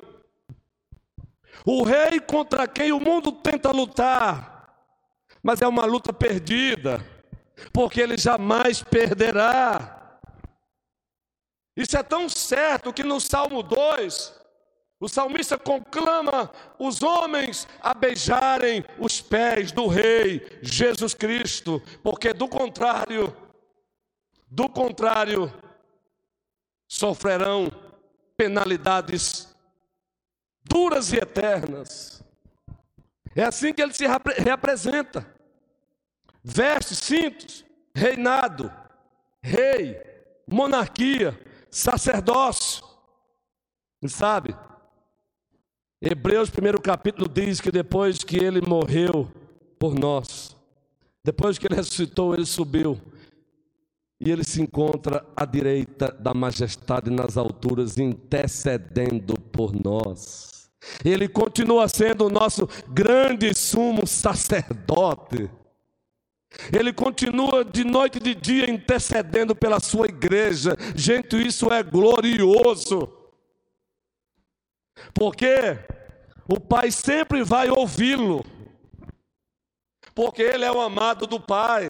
O 1.66 1.84
rei 1.84 2.20
contra 2.20 2.68
quem 2.68 2.92
o 2.92 3.00
mundo 3.00 3.32
tenta 3.32 3.72
lutar, 3.72 4.70
mas 5.42 5.62
é 5.62 5.68
uma 5.68 5.86
luta 5.86 6.14
perdida 6.14 7.14
porque 7.72 8.02
ele 8.02 8.18
jamais 8.18 8.84
perderá. 8.84 10.20
Isso 11.76 11.98
é 11.98 12.04
tão 12.04 12.30
certo 12.30 12.94
que 12.94 13.04
no 13.04 13.20
Salmo 13.20 13.62
2, 13.62 14.34
o 15.00 15.10
salmista 15.10 15.58
conclama 15.58 16.50
os 16.80 17.04
homens 17.04 17.68
a 17.82 17.94
beijarem 17.94 18.86
os 18.98 19.22
pés 19.22 19.72
do 19.72 19.88
Rei 19.88 20.60
Jesus 20.62 21.13
Cristo, 21.13 21.82
porque 22.02 22.34
do 22.34 22.48
contrário, 22.48 23.36
do 24.48 24.70
contrário, 24.70 25.54
sofrerão 26.88 27.70
penalidades 28.38 29.54
duras 30.63 31.12
e 31.12 31.18
eternas. 31.18 32.24
É 33.36 33.44
assim 33.44 33.74
que 33.74 33.82
ele 33.82 33.94
se 33.94 34.06
representa 34.08 35.35
vestes, 36.46 37.00
cintos, 37.00 37.66
reinado, 37.96 38.72
rei, 39.42 40.00
monarquia, 40.48 41.38
sacerdócio. 41.72 42.86
E 44.00 44.08
sabe? 44.08 44.56
Hebreus, 46.00 46.52
primeiro 46.52 46.80
capítulo, 46.80 47.28
diz 47.28 47.60
que 47.60 47.72
depois 47.72 48.24
que 48.24 48.38
ele 48.38 48.62
morreu 48.62 49.32
por 49.80 49.96
nós, 49.96 50.56
depois 51.24 51.58
que 51.58 51.66
ele 51.66 51.76
ressuscitou, 51.76 52.36
ele 52.36 52.46
subiu. 52.46 53.02
E 54.20 54.32
ele 54.32 54.44
se 54.44 54.62
encontra 54.62 55.26
à 55.36 55.44
direita 55.44 56.12
da 56.12 56.34
majestade 56.34 57.10
nas 57.10 57.38
alturas, 57.38 57.98
intercedendo 57.98 59.34
por 59.52 59.74
nós. 59.74 60.70
Ele 61.04 61.28
continua 61.28 61.88
sendo 61.88 62.28
o 62.28 62.30
nosso 62.30 62.70
grande 62.88 63.54
sumo 63.54 64.06
sacerdote. 64.06 65.50
Ele 66.72 66.94
continua 66.94 67.63
de 67.63 67.84
noite 67.84 68.18
e 68.18 68.22
de 68.22 68.36
dia 68.36 68.70
intercedendo 68.70 69.56
pela 69.56 69.80
sua 69.80 70.08
igreja. 70.08 70.76
Gente, 70.96 71.36
isso 71.36 71.72
é 71.72 71.84
glorioso. 71.84 73.12
Porque 75.13 75.78
o 76.48 76.60
Pai 76.60 76.91
sempre 76.91 77.44
vai 77.44 77.70
ouvi-lo. 77.70 78.46
Porque 80.13 80.41
ele 80.41 80.63
é 80.63 80.72
o 80.72 80.82
amado 80.82 81.28
do 81.28 81.39
Pai. 81.39 81.89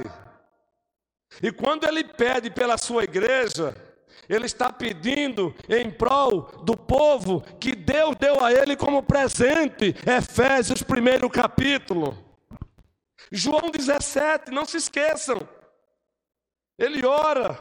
E 1.42 1.52
quando 1.52 1.88
ele 1.88 2.04
pede 2.04 2.50
pela 2.50 2.78
sua 2.78 3.04
igreja, 3.04 3.76
ele 4.28 4.46
está 4.46 4.72
pedindo 4.72 5.54
em 5.70 5.92
prol 5.92 6.50
do 6.64 6.76
povo 6.76 7.42
que 7.60 7.76
Deus 7.76 8.16
deu 8.16 8.44
a 8.44 8.52
ele 8.52 8.76
como 8.76 9.04
presente. 9.04 9.96
Efésios, 10.06 10.82
primeiro 10.82 11.30
capítulo. 11.30 12.25
João 13.32 13.72
17, 13.72 14.52
não 14.52 14.66
se 14.66 14.78
esqueçam. 14.78 15.40
Ele 16.78 17.06
ora, 17.06 17.54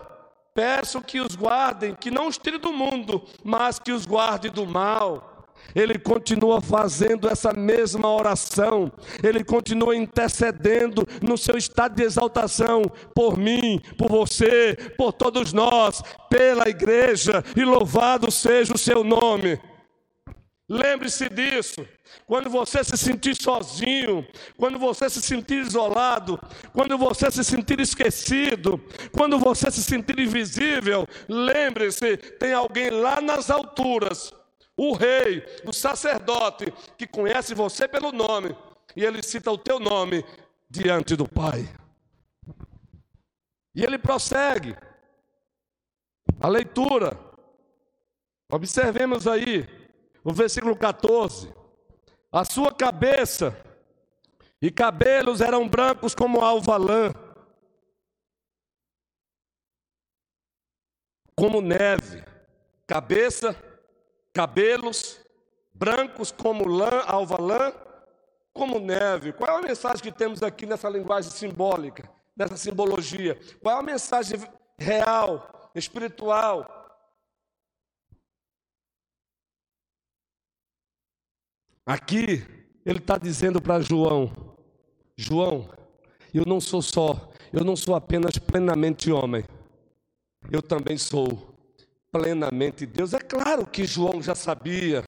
peço 0.55 1.00
que 1.00 1.20
os 1.20 1.35
guardem, 1.37 1.94
que 1.94 2.11
não 2.11 2.29
os 2.29 2.38
tire 2.38 2.59
do 2.59 2.72
mundo, 2.72 3.24
mas 3.42 3.79
que 3.79 3.92
os 3.92 4.07
guarde 4.07 4.50
do 4.50 4.66
mal. 4.66 5.33
Ele 5.74 5.98
continua 5.98 6.61
fazendo 6.61 7.29
essa 7.29 7.53
mesma 7.53 8.09
oração, 8.09 8.92
ele 9.22 9.42
continua 9.42 9.96
intercedendo 9.96 11.07
no 11.22 11.38
seu 11.38 11.57
estado 11.57 11.94
de 11.94 12.03
exaltação 12.03 12.83
por 13.14 13.38
mim, 13.38 13.81
por 13.96 14.09
você, 14.09 14.77
por 14.96 15.12
todos 15.12 15.53
nós, 15.53 16.03
pela 16.29 16.68
igreja, 16.68 17.42
e 17.57 17.64
louvado 17.64 18.31
seja 18.31 18.74
o 18.74 18.79
seu 18.79 19.03
nome. 19.03 19.59
Lembre-se 20.68 21.29
disso. 21.29 21.87
Quando 22.27 22.48
você 22.48 22.83
se 22.83 22.96
sentir 22.96 23.37
sozinho, 23.37 24.27
quando 24.57 24.79
você 24.79 25.11
se 25.11 25.20
sentir 25.20 25.61
isolado, 25.61 26.40
quando 26.72 26.96
você 26.96 27.31
se 27.31 27.44
sentir 27.44 27.81
esquecido, 27.81 28.83
quando 29.12 29.38
você 29.38 29.70
se 29.70 29.83
sentir 29.83 30.18
invisível, 30.18 31.07
lembre-se: 31.29 32.16
tem 32.16 32.55
alguém 32.55 32.88
lá 32.88 33.20
nas 33.20 33.50
alturas, 33.50 34.33
o 34.74 34.94
rei, 34.94 35.44
o 35.66 35.72
sacerdote, 35.72 36.72
que 36.96 37.07
conhece 37.07 37.55
você 37.55 37.87
pelo 37.87 38.11
nome, 38.11 38.57
e 38.96 39.05
ele 39.05 39.22
cita 39.22 39.50
o 39.50 39.59
teu 39.59 39.79
nome 39.79 40.24
diante 40.70 41.14
do 41.14 41.29
Pai. 41.29 41.68
E 43.74 43.85
ele 43.85 43.98
prossegue. 43.98 44.74
A 46.40 46.48
leitura. 46.48 47.18
Observemos 48.50 49.27
aí 49.27 49.66
o 50.25 50.33
versículo 50.33 50.75
14. 50.75 51.55
A 52.33 52.45
sua 52.45 52.73
cabeça 52.73 53.57
e 54.61 54.71
cabelos 54.71 55.41
eram 55.41 55.69
brancos 55.69 56.15
como 56.15 56.41
alva 56.41 56.77
lã, 56.77 57.13
como 61.37 61.61
neve. 61.61 62.25
Cabeça, 62.87 63.55
cabelos 64.33 65.21
brancos 65.73 66.33
como 66.33 66.67
lã, 66.67 67.03
alva 67.07 67.41
lã, 67.41 67.73
como 68.53 68.79
neve. 68.79 69.33
Qual 69.33 69.51
é 69.51 69.59
a 69.59 69.67
mensagem 69.67 70.03
que 70.03 70.13
temos 70.13 70.43
aqui 70.43 70.65
nessa 70.65 70.89
linguagem 70.89 71.31
simbólica, 71.31 72.11
nessa 72.37 72.57
simbologia? 72.57 73.39
Qual 73.63 73.77
é 73.77 73.79
a 73.79 73.83
mensagem 73.83 74.41
real, 74.79 75.71
espiritual, 75.75 76.74
Aqui 81.87 82.43
ele 82.85 82.99
está 82.99 83.19
dizendo 83.19 83.61
para 83.61 83.81
João: 83.81 84.33
João, 85.17 85.69
eu 86.33 86.45
não 86.47 86.61
sou 86.61 86.81
só, 86.81 87.31
eu 87.53 87.63
não 87.63 87.77
sou 87.77 87.95
apenas 87.95 88.39
plenamente 88.39 89.13
homem, 89.13 89.45
eu 90.51 90.63
também 90.63 90.97
sou 90.97 91.55
plenamente 92.11 92.87
Deus. 92.87 93.13
É 93.13 93.19
claro 93.19 93.67
que 93.67 93.85
João 93.85 94.23
já 94.23 94.35
sabia, 94.35 95.05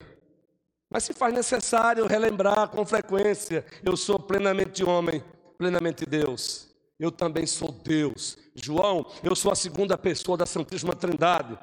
mas 0.89 1.03
se 1.03 1.13
faz 1.13 1.33
necessário 1.33 2.05
relembrar 2.05 2.69
com 2.69 2.85
frequência: 2.85 3.65
eu 3.83 3.97
sou 3.97 4.19
plenamente 4.19 4.83
homem, 4.83 5.23
plenamente 5.57 6.05
Deus. 6.05 6.67
Eu 6.99 7.11
também 7.11 7.45
sou 7.45 7.71
Deus. 7.71 8.37
João, 8.55 9.05
eu 9.23 9.35
sou 9.35 9.51
a 9.51 9.55
segunda 9.55 9.95
pessoa 9.97 10.35
da 10.35 10.47
Santíssima 10.47 10.95
Trindade. 10.95 11.57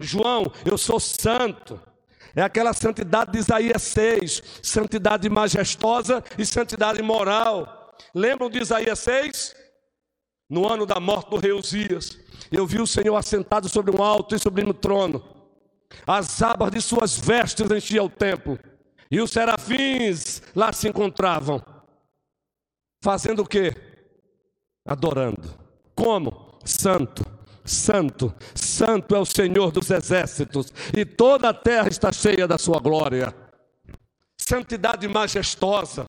João, 0.00 0.44
eu 0.64 0.78
sou 0.78 0.98
santo. 0.98 1.78
É 2.38 2.42
aquela 2.42 2.72
santidade 2.72 3.32
de 3.32 3.38
Isaías 3.38 3.82
6, 3.82 4.60
santidade 4.62 5.28
majestosa 5.28 6.22
e 6.38 6.46
santidade 6.46 7.02
moral. 7.02 7.92
Lembram 8.14 8.48
de 8.48 8.60
Isaías 8.60 9.00
6? 9.00 9.56
no 10.48 10.72
ano 10.72 10.86
da 10.86 10.98
morte 10.98 11.30
do 11.30 11.36
rei 11.36 11.52
Uzias, 11.52 12.16
eu 12.50 12.64
vi 12.64 12.80
o 12.80 12.86
Senhor 12.86 13.16
assentado 13.16 13.68
sobre 13.68 13.94
um 13.94 14.02
alto 14.02 14.36
e 14.36 14.38
sublime 14.38 14.72
trono. 14.72 15.22
As 16.06 16.40
abas 16.40 16.70
de 16.70 16.80
suas 16.80 17.18
vestes 17.18 17.68
enchiam 17.70 18.06
o 18.06 18.10
templo, 18.10 18.56
e 19.10 19.20
os 19.20 19.32
serafins 19.32 20.40
lá 20.54 20.72
se 20.72 20.88
encontravam, 20.88 21.60
fazendo 23.02 23.42
o 23.42 23.46
quê? 23.46 23.74
Adorando. 24.86 25.54
Como? 25.92 26.56
Santo, 26.64 27.26
santo, 27.68 28.34
santo 28.54 29.14
é 29.14 29.18
o 29.18 29.24
Senhor 29.24 29.70
dos 29.70 29.90
exércitos, 29.90 30.72
e 30.96 31.04
toda 31.04 31.50
a 31.50 31.54
terra 31.54 31.88
está 31.88 32.10
cheia 32.12 32.46
da 32.46 32.58
sua 32.58 32.80
glória. 32.80 33.34
Santidade 34.36 35.06
majestosa 35.06 36.08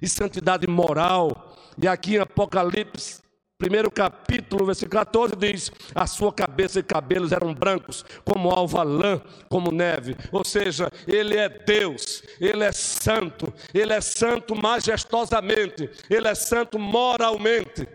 e 0.00 0.08
santidade 0.08 0.66
moral. 0.66 1.54
E 1.80 1.86
aqui 1.86 2.16
em 2.16 2.20
Apocalipse 2.20 3.26
primeiro 3.58 3.90
capítulo, 3.90 4.66
versículo 4.66 4.98
14 4.98 5.36
diz: 5.36 5.72
A 5.94 6.06
sua 6.06 6.32
cabeça 6.32 6.80
e 6.80 6.82
cabelos 6.82 7.32
eram 7.32 7.54
brancos, 7.54 8.04
como 8.24 8.50
alva 8.50 8.82
lã, 8.82 9.20
como 9.48 9.72
neve. 9.72 10.16
Ou 10.30 10.44
seja, 10.44 10.90
ele 11.06 11.36
é 11.36 11.48
Deus, 11.48 12.22
ele 12.40 12.64
é 12.64 12.72
santo, 12.72 13.52
ele 13.72 13.92
é 13.92 14.00
santo 14.00 14.54
majestosamente, 14.54 15.90
ele 16.08 16.28
é 16.28 16.34
santo 16.34 16.78
moralmente. 16.78 17.88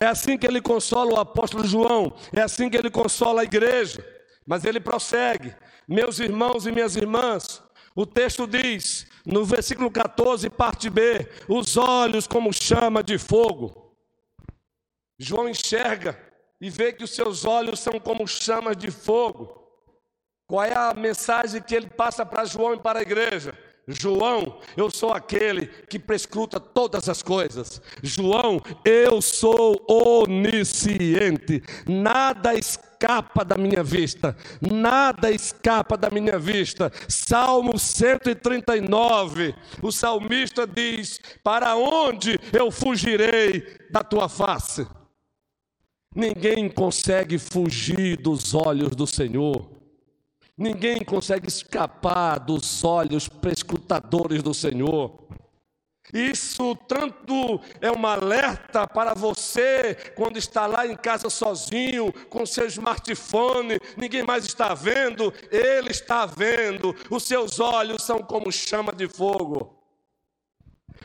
É 0.00 0.06
assim 0.06 0.38
que 0.38 0.46
ele 0.46 0.62
consola 0.62 1.14
o 1.14 1.18
apóstolo 1.18 1.66
João, 1.66 2.14
é 2.32 2.40
assim 2.40 2.70
que 2.70 2.76
ele 2.76 2.88
consola 2.88 3.40
a 3.40 3.44
igreja. 3.44 4.06
Mas 4.46 4.64
ele 4.64 4.78
prossegue: 4.78 5.52
Meus 5.88 6.20
irmãos 6.20 6.66
e 6.66 6.70
minhas 6.70 6.94
irmãs, 6.94 7.60
o 7.96 8.06
texto 8.06 8.46
diz: 8.46 9.08
no 9.26 9.44
versículo 9.44 9.90
14, 9.90 10.48
parte 10.50 10.88
B, 10.88 11.28
os 11.48 11.76
olhos 11.76 12.28
como 12.28 12.52
chama 12.52 13.02
de 13.02 13.18
fogo. 13.18 13.92
João 15.18 15.48
enxerga 15.48 16.16
e 16.60 16.70
vê 16.70 16.92
que 16.92 17.02
os 17.02 17.10
seus 17.10 17.44
olhos 17.44 17.80
são 17.80 17.98
como 17.98 18.24
chamas 18.24 18.76
de 18.76 18.92
fogo. 18.92 19.66
Qual 20.46 20.64
é 20.64 20.74
a 20.74 20.94
mensagem 20.94 21.60
que 21.60 21.74
ele 21.74 21.90
passa 21.90 22.24
para 22.24 22.44
João 22.44 22.74
e 22.74 22.80
para 22.80 23.00
a 23.00 23.02
igreja? 23.02 23.52
João, 23.88 24.58
eu 24.76 24.90
sou 24.90 25.12
aquele 25.12 25.66
que 25.66 25.98
prescruta 25.98 26.60
todas 26.60 27.08
as 27.08 27.22
coisas. 27.22 27.80
João, 28.02 28.60
eu 28.84 29.22
sou 29.22 29.82
onisciente. 29.88 31.62
Nada 31.86 32.54
escapa 32.54 33.42
da 33.46 33.56
minha 33.56 33.82
vista. 33.82 34.36
Nada 34.60 35.30
escapa 35.30 35.96
da 35.96 36.10
minha 36.10 36.38
vista. 36.38 36.92
Salmo 37.08 37.78
139. 37.78 39.54
O 39.80 39.90
salmista 39.90 40.66
diz: 40.66 41.18
Para 41.42 41.74
onde 41.74 42.38
eu 42.52 42.70
fugirei 42.70 43.66
da 43.90 44.04
tua 44.04 44.28
face? 44.28 44.86
Ninguém 46.14 46.68
consegue 46.68 47.38
fugir 47.38 48.18
dos 48.18 48.54
olhos 48.54 48.94
do 48.94 49.06
Senhor. 49.06 49.77
Ninguém 50.58 51.04
consegue 51.04 51.46
escapar 51.46 52.40
dos 52.40 52.82
olhos 52.82 53.28
prescrutadores 53.28 54.42
do 54.42 54.52
Senhor. 54.52 55.28
Isso 56.12 56.74
tanto 56.88 57.60
é 57.80 57.92
um 57.92 58.04
alerta 58.04 58.84
para 58.84 59.14
você 59.14 59.94
quando 60.16 60.36
está 60.36 60.66
lá 60.66 60.84
em 60.84 60.96
casa 60.96 61.30
sozinho, 61.30 62.12
com 62.28 62.44
seu 62.44 62.66
smartphone, 62.66 63.78
ninguém 63.96 64.24
mais 64.24 64.44
está 64.44 64.74
vendo, 64.74 65.32
ele 65.48 65.90
está 65.90 66.26
vendo, 66.26 66.96
os 67.08 67.22
seus 67.22 67.60
olhos 67.60 68.02
são 68.02 68.18
como 68.18 68.50
chama 68.50 68.92
de 68.92 69.06
fogo. 69.06 69.77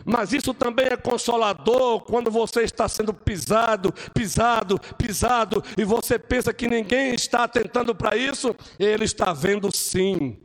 Mas 0.06 0.34
isso 0.34 0.54
também 0.54 0.88
é 0.88 0.97
consolador 0.97 2.01
quando 2.01 2.30
você 2.30 2.62
está 2.62 2.88
sendo 2.88 3.14
pisado, 3.14 3.93
pisado, 4.14 4.80
pisado, 4.97 5.64
e 5.78 5.84
você 5.84 6.20
pensa 6.20 6.54
que 6.54 6.68
ninguém 6.68 7.14
está 7.14 7.43
atentando 7.43 7.95
para 7.95 8.16
isso, 8.16 8.56
ele 8.78 9.06
está 9.06 9.34
vendo 9.34 9.74
sim. 9.76 10.38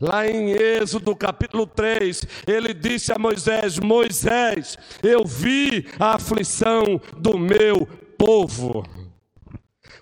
Lá 0.00 0.26
em 0.26 0.52
Êxodo 0.52 1.14
capítulo 1.14 1.66
3, 1.66 2.22
ele 2.46 2.72
disse 2.72 3.12
a 3.12 3.18
Moisés: 3.18 3.78
Moisés, 3.78 4.78
eu 5.02 5.26
vi 5.26 5.86
a 5.98 6.14
aflição 6.14 6.98
do 7.18 7.38
meu 7.38 7.86
povo. 8.16 8.82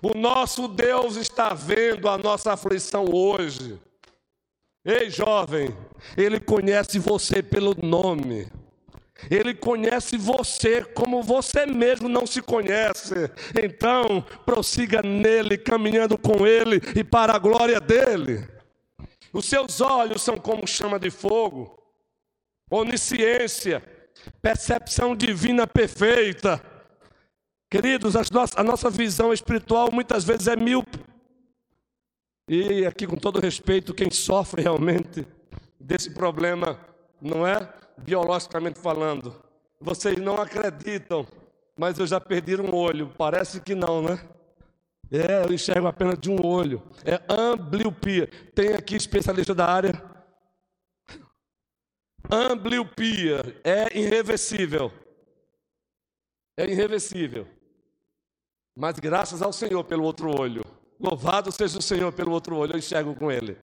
O 0.01 0.17
nosso 0.17 0.69
Deus 0.69 1.17
está 1.17 1.53
vendo 1.53 2.07
a 2.07 2.17
nossa 2.17 2.53
aflição 2.53 3.05
hoje. 3.11 3.77
Ei, 4.85 5.09
jovem, 5.09 5.75
ele 6.15 6.39
conhece 6.39 6.97
você 6.97 7.43
pelo 7.43 7.75
nome. 7.75 8.47
Ele 9.29 9.53
conhece 9.53 10.17
você 10.17 10.83
como 10.83 11.23
você 11.23 11.65
mesmo 11.65 12.07
não 12.07 12.27
se 12.27 12.41
conhece. 12.41 13.15
Então, 13.61 14.21
prossiga 14.45 15.01
nele, 15.01 15.57
caminhando 15.57 16.17
com 16.17 16.45
ele 16.45 16.81
e 16.95 17.03
para 17.03 17.33
a 17.33 17.39
glória 17.39 17.79
dele. 17.79 18.47
Os 19.33 19.45
seus 19.45 19.81
olhos 19.81 20.21
são 20.21 20.37
como 20.37 20.65
chama 20.65 20.99
de 20.99 21.09
fogo, 21.09 21.77
onisciência, 22.69 23.83
percepção 24.41 25.15
divina 25.15 25.67
perfeita. 25.67 26.61
Queridos, 27.69 28.15
a 28.15 28.63
nossa 28.63 28.89
visão 28.89 29.31
espiritual 29.31 29.91
muitas 29.91 30.23
vezes 30.23 30.47
é 30.47 30.55
míope. 30.55 30.99
E 32.47 32.83
aqui, 32.83 33.05
com 33.05 33.15
todo 33.15 33.39
respeito, 33.39 33.93
quem 33.93 34.09
sofre 34.09 34.63
realmente 34.63 35.27
desse 35.79 36.09
problema, 36.09 36.79
não 37.21 37.45
é? 37.45 37.71
Biologicamente 37.99 38.79
falando. 38.79 39.33
Vocês 39.79 40.17
não 40.17 40.35
acreditam, 40.35 41.25
mas 41.77 41.97
eu 41.99 42.07
já 42.07 42.19
perdi 42.19 42.55
um 42.59 42.73
olho. 42.73 43.13
Parece 43.17 43.61
que 43.61 43.75
não, 43.75 44.01
né? 44.01 44.19
É, 45.11 45.43
eu 45.45 45.53
enxergo 45.53 45.87
apenas 45.87 46.19
de 46.19 46.29
um 46.29 46.45
olho. 46.45 46.83
É 47.03 47.21
ambliopia. 47.31 48.27
Tem 48.53 48.73
aqui 48.73 48.95
especialista 48.95 49.55
da 49.55 49.65
área. 49.65 49.93
Ambliopia 52.31 53.41
é 53.63 53.97
irreversível. 53.97 54.91
É 56.57 56.65
irreversível. 56.65 57.47
Mas 58.77 58.99
graças 58.99 59.41
ao 59.41 59.51
Senhor 59.51 59.83
pelo 59.83 60.03
outro 60.03 60.29
olho. 60.37 60.61
Louvado 60.99 61.51
seja 61.51 61.79
o 61.79 61.81
Senhor 61.81 62.11
pelo 62.11 62.31
outro 62.31 62.57
olho, 62.57 62.73
eu 62.73 62.77
enxergo 62.77 63.15
com 63.15 63.31
ele. 63.31 63.57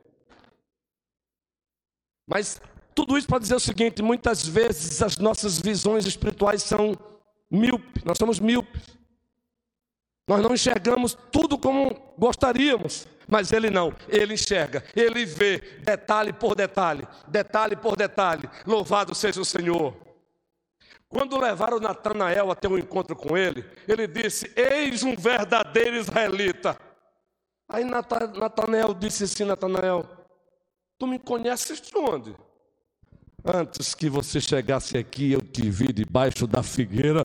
Mas 2.27 2.61
tudo 2.97 3.19
isso 3.19 3.29
para 3.29 3.39
dizer 3.39 3.55
o 3.55 3.61
seguinte: 3.61 4.03
muitas 4.03 4.49
vezes 4.49 5.03
as 5.03 5.19
nossas 5.19 5.61
visões 5.61 6.07
espirituais 6.07 6.63
são 6.63 6.97
míopes, 7.51 8.03
nós 8.03 8.17
somos 8.17 8.41
míopes. 8.41 8.97
Nós 10.27 10.43
não 10.43 10.55
enxergamos 10.55 11.17
tudo 11.31 11.57
como 11.57 11.95
gostaríamos, 12.19 13.07
mas 13.29 13.53
ele 13.53 13.71
não, 13.71 13.93
ele 14.09 14.35
enxerga, 14.35 14.83
ele 14.97 15.25
vê 15.25 15.59
detalhe 15.85 16.33
por 16.33 16.57
detalhe, 16.57 17.07
detalhe 17.29 17.77
por 17.77 17.97
detalhe. 17.97 18.49
Louvado 18.67 19.15
seja 19.15 19.41
o 19.41 19.45
Senhor. 19.45 19.95
Quando 21.09 21.39
levaram 21.39 21.79
Natanael 21.79 22.51
até 22.51 22.67
um 22.67 22.77
encontro 22.77 23.15
com 23.15 23.37
ele, 23.37 23.65
ele 23.87 24.09
disse: 24.09 24.51
Eis 24.57 25.05
um 25.05 25.15
verdadeiro 25.15 25.97
israelita. 25.97 26.77
Aí 27.69 27.85
Natanael 27.85 28.95
disse 28.95 29.25
assim: 29.25 29.45
Natanael, 29.45 30.05
tu 30.99 31.07
me 31.07 31.19
conheces 31.21 31.81
de 31.81 31.97
onde? 31.97 32.35
Antes 33.47 33.95
que 33.95 34.11
você 34.11 34.41
chegasse 34.41 34.99
aqui, 34.99 35.31
eu 35.31 35.41
te 35.41 35.71
vi 35.71 35.93
debaixo 35.93 36.49
da 36.49 36.65
figueira. 36.65 37.25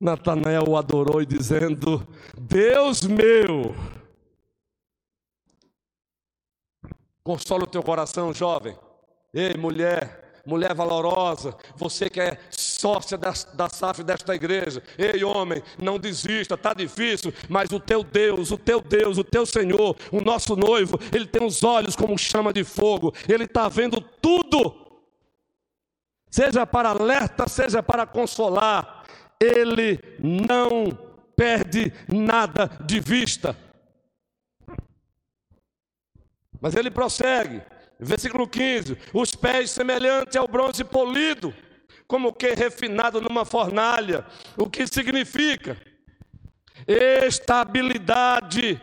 Natanael 0.00 0.64
o 0.68 0.76
adorou 0.78 1.20
e 1.20 1.26
dizendo: 1.26 2.06
Deus 2.38 3.02
meu, 3.02 3.74
consola 7.22 7.64
o 7.64 7.66
teu 7.66 7.82
coração, 7.82 8.32
jovem. 8.32 8.74
Ei, 9.34 9.54
mulher, 9.54 10.25
mulher 10.46 10.72
valorosa, 10.72 11.54
você 11.74 12.08
que 12.08 12.20
é 12.20 12.38
sócia 12.50 13.18
da, 13.18 13.32
da 13.54 13.68
SAF 13.68 14.04
desta 14.04 14.34
igreja. 14.34 14.82
Ei, 14.96 15.24
homem, 15.24 15.62
não 15.76 15.98
desista, 15.98 16.54
está 16.54 16.72
difícil, 16.72 17.34
mas 17.48 17.70
o 17.72 17.80
teu 17.80 18.04
Deus, 18.04 18.50
o 18.52 18.56
teu 18.56 18.80
Deus, 18.80 19.18
o 19.18 19.24
teu 19.24 19.44
Senhor, 19.44 19.96
o 20.12 20.20
nosso 20.20 20.54
noivo, 20.54 20.98
ele 21.12 21.26
tem 21.26 21.44
os 21.44 21.64
olhos 21.64 21.96
como 21.96 22.16
chama 22.16 22.52
de 22.52 22.62
fogo, 22.62 23.12
ele 23.28 23.44
está 23.44 23.68
vendo 23.68 24.00
tudo, 24.00 24.74
seja 26.30 26.64
para 26.64 26.90
alerta, 26.90 27.48
seja 27.48 27.82
para 27.82 28.06
consolar, 28.06 29.04
ele 29.40 29.98
não 30.18 30.96
perde 31.34 31.92
nada 32.08 32.70
de 32.84 33.00
vista. 33.00 33.56
Mas 36.60 36.74
ele 36.74 36.90
prossegue, 36.90 37.62
versículo 37.98 38.46
15: 38.48 38.96
os 39.12 39.34
pés 39.34 39.70
semelhantes 39.70 40.36
ao 40.36 40.48
bronze 40.48 40.84
polido 40.84 41.54
como 42.06 42.32
que 42.32 42.54
refinado 42.54 43.20
numa 43.20 43.44
fornalha. 43.44 44.24
O 44.56 44.70
que 44.70 44.86
significa? 44.86 45.76
Estabilidade 46.86 48.80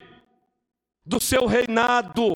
do 1.05 1.21
seu 1.21 1.45
reinado. 1.45 2.33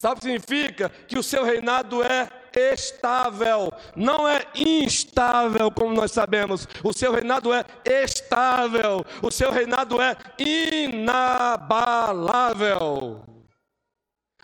Sabe 0.00 0.14
o 0.14 0.16
que 0.16 0.22
significa? 0.22 0.88
Que 0.88 1.18
o 1.18 1.22
seu 1.22 1.44
reinado 1.44 2.02
é 2.02 2.28
estável, 2.74 3.72
não 3.94 4.26
é 4.28 4.44
instável, 4.54 5.70
como 5.70 5.94
nós 5.94 6.10
sabemos. 6.10 6.66
O 6.82 6.92
seu 6.92 7.12
reinado 7.12 7.52
é 7.52 7.64
estável, 7.84 9.04
o 9.22 9.30
seu 9.30 9.52
reinado 9.52 10.00
é 10.00 10.16
inabalável. 10.38 11.30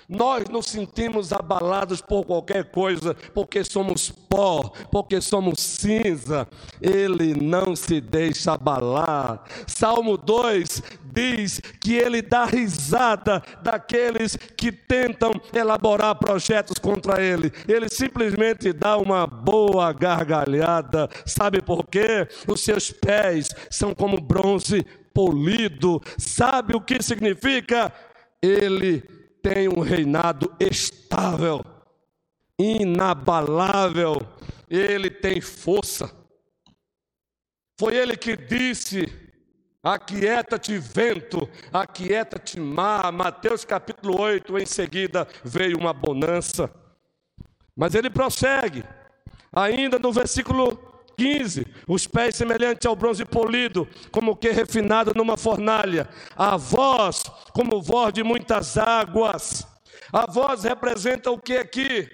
Nós 0.08 0.48
nos 0.48 0.66
sentimos 0.66 1.32
abalados 1.32 2.00
por 2.00 2.24
qualquer 2.24 2.66
coisa, 2.66 3.14
porque 3.34 3.64
somos 3.64 4.08
pó, 4.08 4.70
porque 4.90 5.20
somos 5.20 5.60
cinza. 5.60 6.46
Ele 6.80 7.34
não 7.34 7.74
se 7.74 8.00
deixa 8.00 8.52
abalar. 8.52 9.42
Salmo 9.66 10.16
2 10.16 10.82
diz 11.12 11.60
que 11.80 11.94
ele 11.94 12.22
dá 12.22 12.44
risada 12.44 13.42
daqueles 13.62 14.36
que 14.36 14.70
tentam 14.70 15.32
elaborar 15.52 16.14
projetos 16.14 16.78
contra 16.78 17.20
ele. 17.20 17.52
Ele 17.66 17.88
simplesmente 17.88 18.72
dá 18.72 18.96
uma 18.96 19.26
boa 19.26 19.92
gargalhada. 19.92 21.08
Sabe 21.24 21.60
por 21.60 21.84
quê? 21.86 22.28
Os 22.46 22.60
seus 22.60 22.92
pés 22.92 23.48
são 23.68 23.92
como 23.92 24.20
bronze 24.20 24.86
polido. 25.12 26.00
Sabe 26.16 26.76
o 26.76 26.80
que 26.80 27.02
significa? 27.02 27.92
Ele 28.42 29.15
tem 29.48 29.68
um 29.68 29.80
reinado 29.80 30.52
estável, 30.58 31.64
inabalável, 32.58 34.16
ele 34.68 35.08
tem 35.08 35.40
força. 35.40 36.12
Foi 37.78 37.94
ele 37.94 38.16
que 38.16 38.36
disse: 38.36 39.06
Aquieta-te, 39.80 40.76
vento, 40.78 41.48
aquieta-te, 41.72 42.58
mar. 42.58 43.12
Mateus 43.12 43.64
capítulo 43.64 44.20
8, 44.20 44.58
em 44.58 44.66
seguida 44.66 45.28
veio 45.44 45.78
uma 45.78 45.92
bonança. 45.92 46.68
Mas 47.76 47.94
ele 47.94 48.10
prossegue, 48.10 48.82
ainda 49.52 49.96
no 49.96 50.12
versículo 50.12 50.85
15, 51.16 51.66
os 51.88 52.06
pés 52.06 52.36
semelhantes 52.36 52.86
ao 52.86 52.96
bronze 52.96 53.24
polido, 53.24 53.88
como 54.10 54.36
que 54.36 54.50
refinado 54.50 55.12
numa 55.14 55.36
fornalha, 55.36 56.08
a 56.36 56.56
voz 56.56 57.24
como 57.52 57.80
voz 57.82 58.12
de 58.12 58.22
muitas 58.22 58.76
águas. 58.76 59.66
A 60.12 60.30
voz 60.30 60.64
representa 60.64 61.30
o 61.30 61.38
que 61.38 61.56
aqui? 61.56 62.08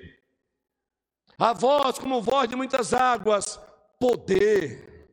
A 1.38 1.52
voz 1.52 1.98
como 1.98 2.22
voz 2.22 2.48
de 2.48 2.56
muitas 2.56 2.94
águas, 2.94 3.58
poder. 3.98 5.08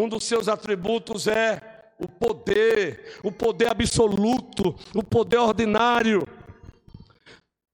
Um 0.00 0.08
dos 0.08 0.24
seus 0.24 0.48
atributos 0.48 1.26
é 1.26 1.60
o 1.98 2.08
poder, 2.08 3.18
o 3.22 3.30
poder 3.30 3.70
absoluto, 3.70 4.74
o 4.94 5.02
poder 5.02 5.38
ordinário. 5.38 6.26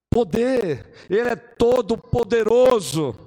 Poder, 0.09 0.91
ele 1.09 1.29
é 1.29 1.35
todo 1.35 1.97
poderoso. 1.97 3.26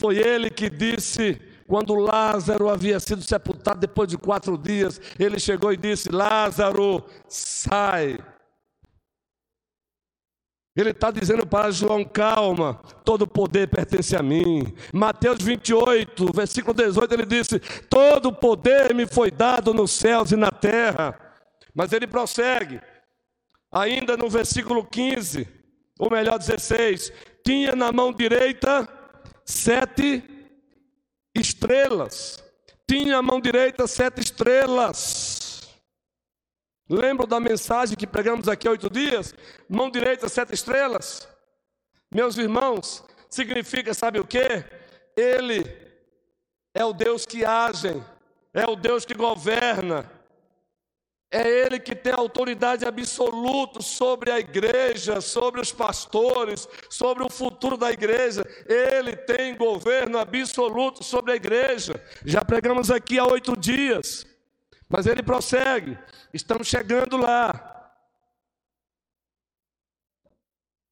Foi 0.00 0.16
ele 0.16 0.48
que 0.48 0.70
disse, 0.70 1.40
quando 1.66 1.94
Lázaro 1.94 2.70
havia 2.70 3.00
sido 3.00 3.22
sepultado 3.22 3.80
depois 3.80 4.08
de 4.08 4.16
quatro 4.16 4.56
dias, 4.56 5.00
ele 5.18 5.38
chegou 5.38 5.72
e 5.72 5.76
disse: 5.76 6.08
Lázaro, 6.10 7.04
sai. 7.26 8.18
Ele 10.76 10.90
está 10.90 11.10
dizendo 11.10 11.44
para 11.44 11.72
João: 11.72 12.04
calma, 12.04 12.80
todo 13.04 13.26
poder 13.26 13.68
pertence 13.68 14.14
a 14.14 14.22
mim. 14.22 14.72
Mateus 14.92 15.42
28, 15.42 16.32
versículo 16.32 16.72
18, 16.72 17.12
ele 17.12 17.26
disse: 17.26 17.58
todo 17.90 18.32
poder 18.32 18.94
me 18.94 19.04
foi 19.04 19.30
dado 19.30 19.74
nos 19.74 19.90
céus 19.90 20.30
e 20.30 20.36
na 20.36 20.52
terra. 20.52 21.18
Mas 21.74 21.92
ele 21.92 22.06
prossegue, 22.06 22.80
ainda 23.70 24.16
no 24.16 24.30
versículo 24.30 24.86
15, 24.86 25.46
ou 25.98 26.08
melhor, 26.08 26.38
16: 26.38 27.12
tinha 27.44 27.74
na 27.74 27.90
mão 27.90 28.12
direita 28.12 28.88
sete 29.48 30.22
estrelas. 31.34 32.44
Tinha 32.86 33.16
a 33.16 33.22
mão 33.22 33.40
direita 33.40 33.86
sete 33.86 34.20
estrelas. 34.20 35.62
Lembra 36.88 37.26
da 37.26 37.40
mensagem 37.40 37.96
que 37.96 38.06
pregamos 38.06 38.46
aqui 38.46 38.68
há 38.68 38.70
oito 38.72 38.90
dias? 38.90 39.34
Mão 39.68 39.90
direita, 39.90 40.28
sete 40.28 40.54
estrelas. 40.54 41.26
Meus 42.12 42.36
irmãos, 42.36 43.04
significa, 43.28 43.92
sabe 43.92 44.20
o 44.20 44.26
que? 44.26 44.64
Ele 45.16 45.64
é 46.74 46.84
o 46.84 46.92
Deus 46.92 47.26
que 47.26 47.44
age, 47.44 48.02
é 48.54 48.66
o 48.66 48.76
Deus 48.76 49.04
que 49.04 49.14
governa, 49.14 50.10
é 51.30 51.46
Ele 51.46 51.78
que 51.78 51.94
tem 51.94 52.12
autoridade 52.12 52.86
absoluta 52.86 53.82
sobre 53.82 54.30
a 54.30 54.38
igreja, 54.38 55.20
sobre 55.20 55.60
os 55.60 55.70
pastores, 55.70 56.66
sobre 56.88 57.22
o 57.22 57.28
futuro 57.28 57.76
da 57.76 57.90
igreja. 57.90 58.42
Ele 58.66 59.14
tem 59.14 59.54
governo 59.54 60.18
absoluto 60.18 61.04
sobre 61.04 61.32
a 61.32 61.36
igreja. 61.36 62.02
Já 62.24 62.42
pregamos 62.42 62.90
aqui 62.90 63.18
há 63.18 63.26
oito 63.26 63.54
dias, 63.56 64.26
mas 64.88 65.06
ele 65.06 65.22
prossegue. 65.22 65.98
Estamos 66.32 66.66
chegando 66.66 67.18
lá. 67.18 67.92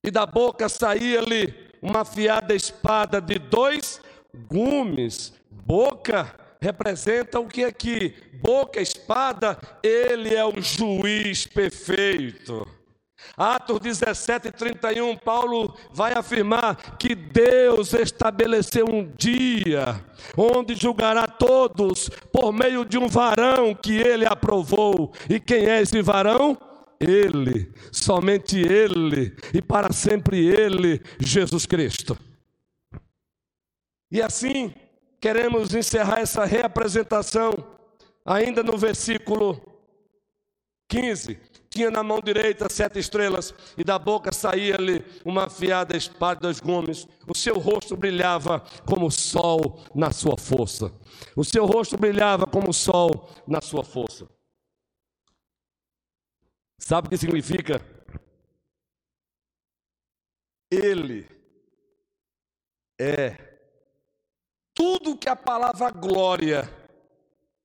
E 0.04 0.10
da 0.10 0.26
boca 0.26 0.68
saía-lhe 0.68 1.72
uma 1.80 2.02
afiada 2.02 2.54
espada 2.54 3.22
de 3.22 3.38
dois 3.38 4.02
gumes. 4.34 5.32
Boca 5.50 6.45
representa 6.60 7.40
o 7.40 7.46
que 7.46 7.64
aqui? 7.64 8.14
Boca, 8.42 8.80
espada, 8.80 9.58
ele 9.82 10.34
é 10.34 10.44
o 10.44 10.60
juiz 10.60 11.46
perfeito. 11.46 12.66
Atos 13.36 13.80
17, 13.80 14.52
31, 14.52 15.16
Paulo 15.16 15.74
vai 15.92 16.12
afirmar 16.12 16.96
que 16.98 17.14
Deus 17.14 17.92
estabeleceu 17.92 18.86
um 18.88 19.10
dia 19.16 20.02
onde 20.36 20.74
julgará 20.74 21.26
todos 21.26 22.08
por 22.32 22.52
meio 22.52 22.84
de 22.84 22.98
um 22.98 23.08
varão 23.08 23.74
que 23.74 23.96
ele 23.96 24.26
aprovou. 24.26 25.12
E 25.28 25.40
quem 25.40 25.66
é 25.66 25.80
esse 25.82 26.00
varão? 26.02 26.56
Ele, 26.98 27.70
somente 27.92 28.58
Ele, 28.58 29.36
e 29.52 29.60
para 29.60 29.92
sempre 29.92 30.46
Ele, 30.46 31.02
Jesus 31.20 31.66
Cristo. 31.66 32.18
E 34.10 34.22
assim, 34.22 34.72
queremos 35.26 35.74
encerrar 35.74 36.20
essa 36.20 36.44
reapresentação, 36.44 37.52
ainda 38.24 38.62
no 38.62 38.78
versículo 38.78 39.60
15. 40.88 41.34
Tinha 41.68 41.90
na 41.90 42.00
mão 42.00 42.20
direita 42.20 42.68
sete 42.70 43.00
estrelas, 43.00 43.52
e 43.76 43.82
da 43.82 43.98
boca 43.98 44.32
saía-lhe 44.32 45.04
uma 45.24 45.46
afiada 45.46 45.96
espada 45.96 46.46
dos 46.46 46.60
gumes. 46.60 47.08
O 47.26 47.34
seu 47.34 47.58
rosto 47.58 47.96
brilhava 47.96 48.60
como 48.86 49.06
o 49.06 49.10
sol 49.10 49.80
na 49.92 50.12
sua 50.12 50.38
força. 50.38 50.92
O 51.34 51.42
seu 51.42 51.66
rosto 51.66 51.98
brilhava 51.98 52.46
como 52.46 52.70
o 52.70 52.72
sol 52.72 53.28
na 53.48 53.60
sua 53.60 53.82
força. 53.82 54.28
Sabe 56.78 57.08
o 57.08 57.10
que 57.10 57.16
significa? 57.16 57.80
Ele 60.70 61.28
é 63.00 63.55
tudo 64.76 65.16
que 65.16 65.28
a 65.28 65.34
palavra 65.34 65.90
glória 65.90 66.70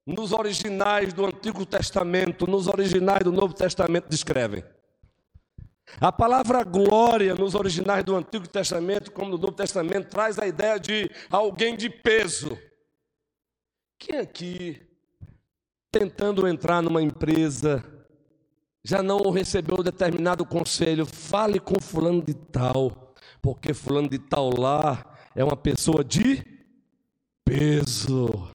nos 0.07 0.32
originais 0.32 1.14
do 1.14 1.26
Antigo 1.26 1.66
Testamento, 1.66 2.47
nos 2.47 2.68
originais 2.68 3.22
do 3.22 3.34
Novo 3.34 3.53
Testamento 3.53 4.07
descrevem. 4.07 4.64
A 5.99 6.09
palavra 6.09 6.64
glória 6.64 7.36
nos 7.36 7.53
originais 7.53 8.05
do 8.05 8.16
Antigo 8.16 8.47
Testamento, 8.47 9.12
como 9.12 9.30
no 9.30 9.38
Novo 9.38 9.51
Testamento, 9.51 10.09
traz 10.09 10.39
a 10.39 10.47
ideia 10.47 10.80
de 10.80 11.12
alguém 11.30 11.76
de 11.76 11.89
peso. 11.89 12.57
Quem 13.99 14.18
aqui, 14.18 14.82
tentando 15.91 16.47
entrar 16.47 16.82
numa 16.82 17.01
empresa, 17.01 17.84
já 18.82 19.03
não 19.03 19.30
recebeu 19.32 19.84
determinado 19.84 20.45
conselho? 20.45 21.05
Fale 21.05 21.59
com 21.59 21.80
fulano 21.82 22.22
de 22.24 22.34
tal, 22.34 23.14
porque 23.41 23.74
fulano 23.74 24.07
de 24.07 24.18
tal 24.18 24.49
lá 24.57 25.05
é 25.36 25.43
uma 25.43 25.57
pessoa 25.57 26.05
de 26.05 26.61
peso. 27.52 28.49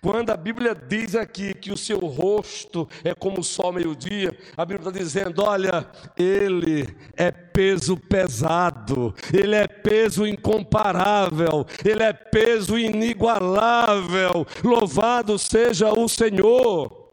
Quando 0.00 0.30
a 0.30 0.36
Bíblia 0.38 0.74
diz 0.74 1.14
aqui 1.14 1.52
que 1.52 1.70
o 1.70 1.76
seu 1.76 1.98
rosto 1.98 2.88
é 3.04 3.14
como 3.14 3.40
o 3.40 3.44
sol 3.44 3.74
meio-dia, 3.74 4.34
a 4.56 4.64
Bíblia 4.64 4.88
está 4.88 4.98
dizendo: 4.98 5.42
olha, 5.42 5.86
ele 6.16 6.88
é 7.14 7.30
peso 7.30 7.94
pesado, 7.94 9.14
ele 9.34 9.54
é 9.54 9.68
peso 9.68 10.26
incomparável, 10.26 11.66
ele 11.84 12.02
é 12.02 12.12
peso 12.14 12.78
inigualável. 12.78 14.46
Louvado 14.64 15.38
seja 15.38 15.92
o 15.92 16.08
Senhor. 16.08 17.04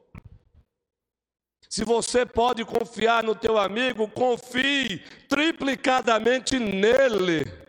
Se 1.70 1.84
você 1.84 2.26
pode 2.26 2.64
confiar 2.64 3.24
no 3.24 3.36
teu 3.36 3.58
amigo, 3.58 4.08
confie 4.08 5.02
triplicadamente 5.28 6.58
nele. 6.60 7.63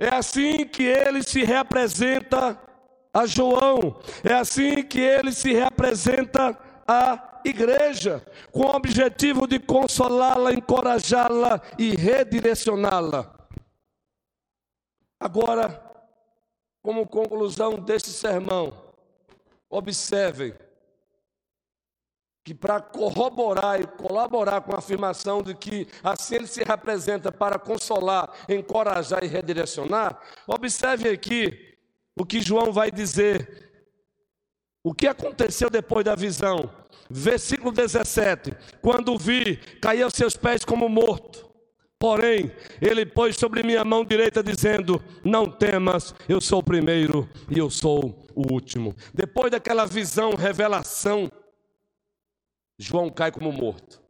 É 0.00 0.14
assim 0.14 0.66
que 0.66 0.82
ele 0.82 1.22
se 1.22 1.44
representa 1.44 2.58
a 3.12 3.26
João, 3.26 4.00
é 4.24 4.32
assim 4.32 4.82
que 4.82 4.98
ele 4.98 5.30
se 5.30 5.52
representa 5.52 6.58
a 6.88 7.42
igreja, 7.44 8.24
com 8.50 8.60
o 8.60 8.74
objetivo 8.74 9.46
de 9.46 9.58
consolá-la, 9.58 10.54
encorajá-la 10.54 11.60
e 11.78 11.90
redirecioná-la. 11.90 13.30
Agora, 15.20 15.84
como 16.82 17.06
conclusão 17.06 17.74
deste 17.78 18.08
sermão, 18.08 18.72
observem 19.68 20.54
que 22.44 22.54
para 22.54 22.80
corroborar 22.80 23.80
e 23.80 23.86
colaborar 23.86 24.62
com 24.62 24.74
a 24.74 24.78
afirmação 24.78 25.42
de 25.42 25.54
que 25.54 25.86
assim 26.02 26.36
ele 26.36 26.46
se 26.46 26.64
representa 26.64 27.30
para 27.30 27.58
consolar, 27.58 28.30
encorajar 28.48 29.22
e 29.22 29.26
redirecionar, 29.26 30.18
observe 30.46 31.10
aqui 31.10 31.76
o 32.16 32.24
que 32.24 32.40
João 32.40 32.72
vai 32.72 32.90
dizer. 32.90 33.68
O 34.82 34.94
que 34.94 35.06
aconteceu 35.06 35.68
depois 35.68 36.04
da 36.04 36.14
visão? 36.14 36.70
Versículo 37.10 37.72
17: 37.72 38.54
Quando 38.80 39.18
vi, 39.18 39.56
caí 39.80 40.02
aos 40.02 40.14
seus 40.14 40.36
pés 40.36 40.64
como 40.64 40.88
morto. 40.88 41.50
Porém, 41.98 42.50
ele 42.80 43.04
pôs 43.04 43.36
sobre 43.36 43.62
minha 43.62 43.84
mão 43.84 44.04
direita, 44.04 44.42
dizendo: 44.42 45.02
Não 45.22 45.50
temas, 45.50 46.14
eu 46.26 46.40
sou 46.40 46.60
o 46.60 46.62
primeiro 46.62 47.28
e 47.50 47.58
eu 47.58 47.68
sou 47.68 48.26
o 48.34 48.50
último. 48.50 48.96
Depois 49.12 49.50
daquela 49.50 49.84
visão, 49.84 50.34
revelação, 50.34 51.30
João 52.80 53.10
cai 53.10 53.30
como 53.30 53.52
morto. 53.52 54.00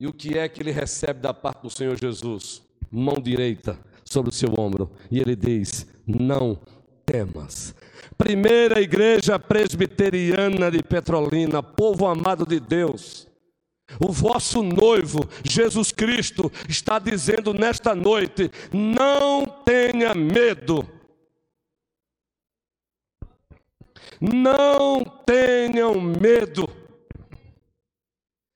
E 0.00 0.06
o 0.06 0.14
que 0.14 0.38
é 0.38 0.48
que 0.48 0.62
ele 0.62 0.70
recebe 0.70 1.20
da 1.20 1.34
parte 1.34 1.60
do 1.60 1.70
Senhor 1.70 1.94
Jesus? 1.94 2.62
Mão 2.90 3.20
direita 3.20 3.78
sobre 4.02 4.30
o 4.30 4.34
seu 4.34 4.48
ombro. 4.58 4.90
E 5.10 5.18
ele 5.18 5.36
diz: 5.36 5.86
Não 6.06 6.58
temas. 7.04 7.74
Primeira 8.16 8.80
igreja 8.80 9.38
presbiteriana 9.38 10.70
de 10.70 10.82
Petrolina, 10.82 11.62
povo 11.62 12.06
amado 12.06 12.46
de 12.46 12.58
Deus. 12.58 13.28
O 14.00 14.10
vosso 14.10 14.62
noivo, 14.62 15.28
Jesus 15.44 15.92
Cristo, 15.92 16.50
está 16.66 16.98
dizendo 16.98 17.52
nesta 17.52 17.94
noite: 17.94 18.50
não 18.72 19.44
tenha 19.44 20.14
medo. 20.14 20.88
Não 24.18 25.04
tenham 25.26 26.00
medo. 26.00 26.83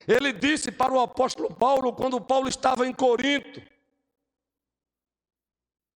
Ele 0.09 0.33
disse 0.33 0.73
para 0.73 0.91
o 0.91 0.99
apóstolo 0.99 1.55
Paulo, 1.55 1.93
quando 1.93 2.19
Paulo 2.19 2.49
estava 2.49 2.87
em 2.87 2.95
Corinto, 2.95 3.61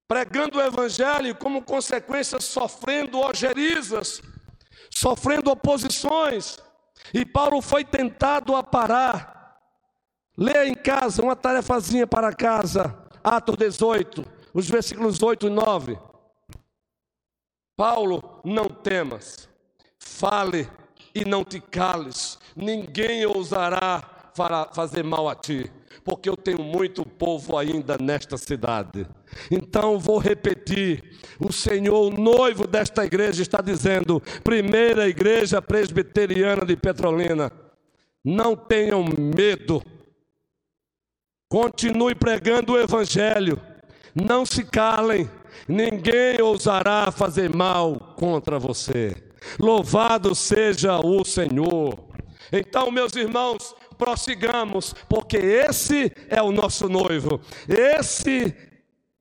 pregando 0.07 0.59
o 0.59 0.61
evangelho, 0.61 1.35
como 1.35 1.63
consequência, 1.63 2.39
sofrendo 2.39 3.19
ogerizas, 3.19 4.21
sofrendo 4.91 5.51
oposições, 5.51 6.59
e 7.15 7.25
Paulo 7.25 7.63
foi 7.63 7.87
tentado 7.87 8.55
a 8.55 8.63
parar. 8.63 9.59
Leia 10.37 10.69
em 10.69 10.75
casa 10.75 11.23
uma 11.23 11.35
tarefazinha 11.35 12.07
para 12.07 12.35
casa, 12.35 12.95
Atos 13.25 13.57
18, 13.57 14.27
os 14.53 14.69
versículos 14.69 15.23
8 15.23 15.47
e 15.47 15.51
9. 15.51 15.99
Paulo, 17.75 18.43
não 18.45 18.69
temas, 18.69 19.49
fale 19.99 20.71
e 21.15 21.25
não 21.25 21.45
te 21.45 21.61
cales, 21.61 22.39
ninguém 22.57 23.27
ousará 23.27 24.03
fazer 24.73 25.05
mal 25.05 25.29
a 25.29 25.35
ti, 25.35 25.71
porque 26.05 26.29
eu 26.29 26.37
tenho 26.37 26.63
muito 26.63 27.05
povo 27.05 27.57
ainda 27.57 27.99
nesta 27.99 28.37
cidade. 28.37 29.07
Então 29.51 29.99
vou 29.99 30.19
repetir: 30.19 31.19
o 31.39 31.53
Senhor, 31.53 32.07
o 32.07 32.11
noivo 32.11 32.67
desta 32.67 33.05
igreja, 33.05 33.43
está 33.43 33.61
dizendo, 33.61 34.23
primeira 34.43 35.09
igreja 35.09 35.61
presbiteriana 35.61 36.65
de 36.65 36.77
Petrolina, 36.77 37.53
não 38.25 38.57
tenham 38.57 39.05
medo, 39.05 39.83
continue 41.49 42.15
pregando 42.15 42.73
o 42.73 42.79
Evangelho, 42.79 43.61
não 44.15 44.47
se 44.47 44.65
calem, 44.65 45.29
ninguém 45.69 46.41
ousará 46.41 47.11
fazer 47.11 47.55
mal 47.55 48.15
contra 48.17 48.59
você. 48.59 49.32
Louvado 49.59 50.35
seja 50.35 50.99
o 50.99 51.25
Senhor. 51.25 51.99
Então, 52.53 52.91
meus 52.91 53.15
irmãos, 53.17 53.75
prossigamos, 53.97 54.95
porque 55.09 55.37
esse 55.37 56.13
é 56.29 56.43
o 56.43 56.53
nosso 56.53 56.89
noivo, 56.89 57.41
esse 57.69 58.55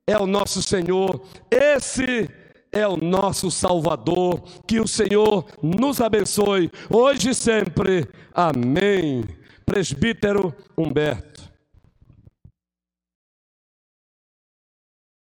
é 0.06 0.18
o 0.18 0.26
nosso 0.26 0.62
Senhor, 0.62 1.22
esse 1.50 2.28
é 2.70 2.86
o 2.86 2.96
nosso 2.96 3.50
Salvador. 3.50 4.42
Que 4.66 4.80
o 4.80 4.88
Senhor 4.88 5.46
nos 5.62 6.00
abençoe, 6.00 6.70
hoje 6.90 7.30
e 7.30 7.34
sempre. 7.34 8.08
Amém. 8.34 9.24
Presbítero 9.64 10.54
Humberto. 10.76 11.31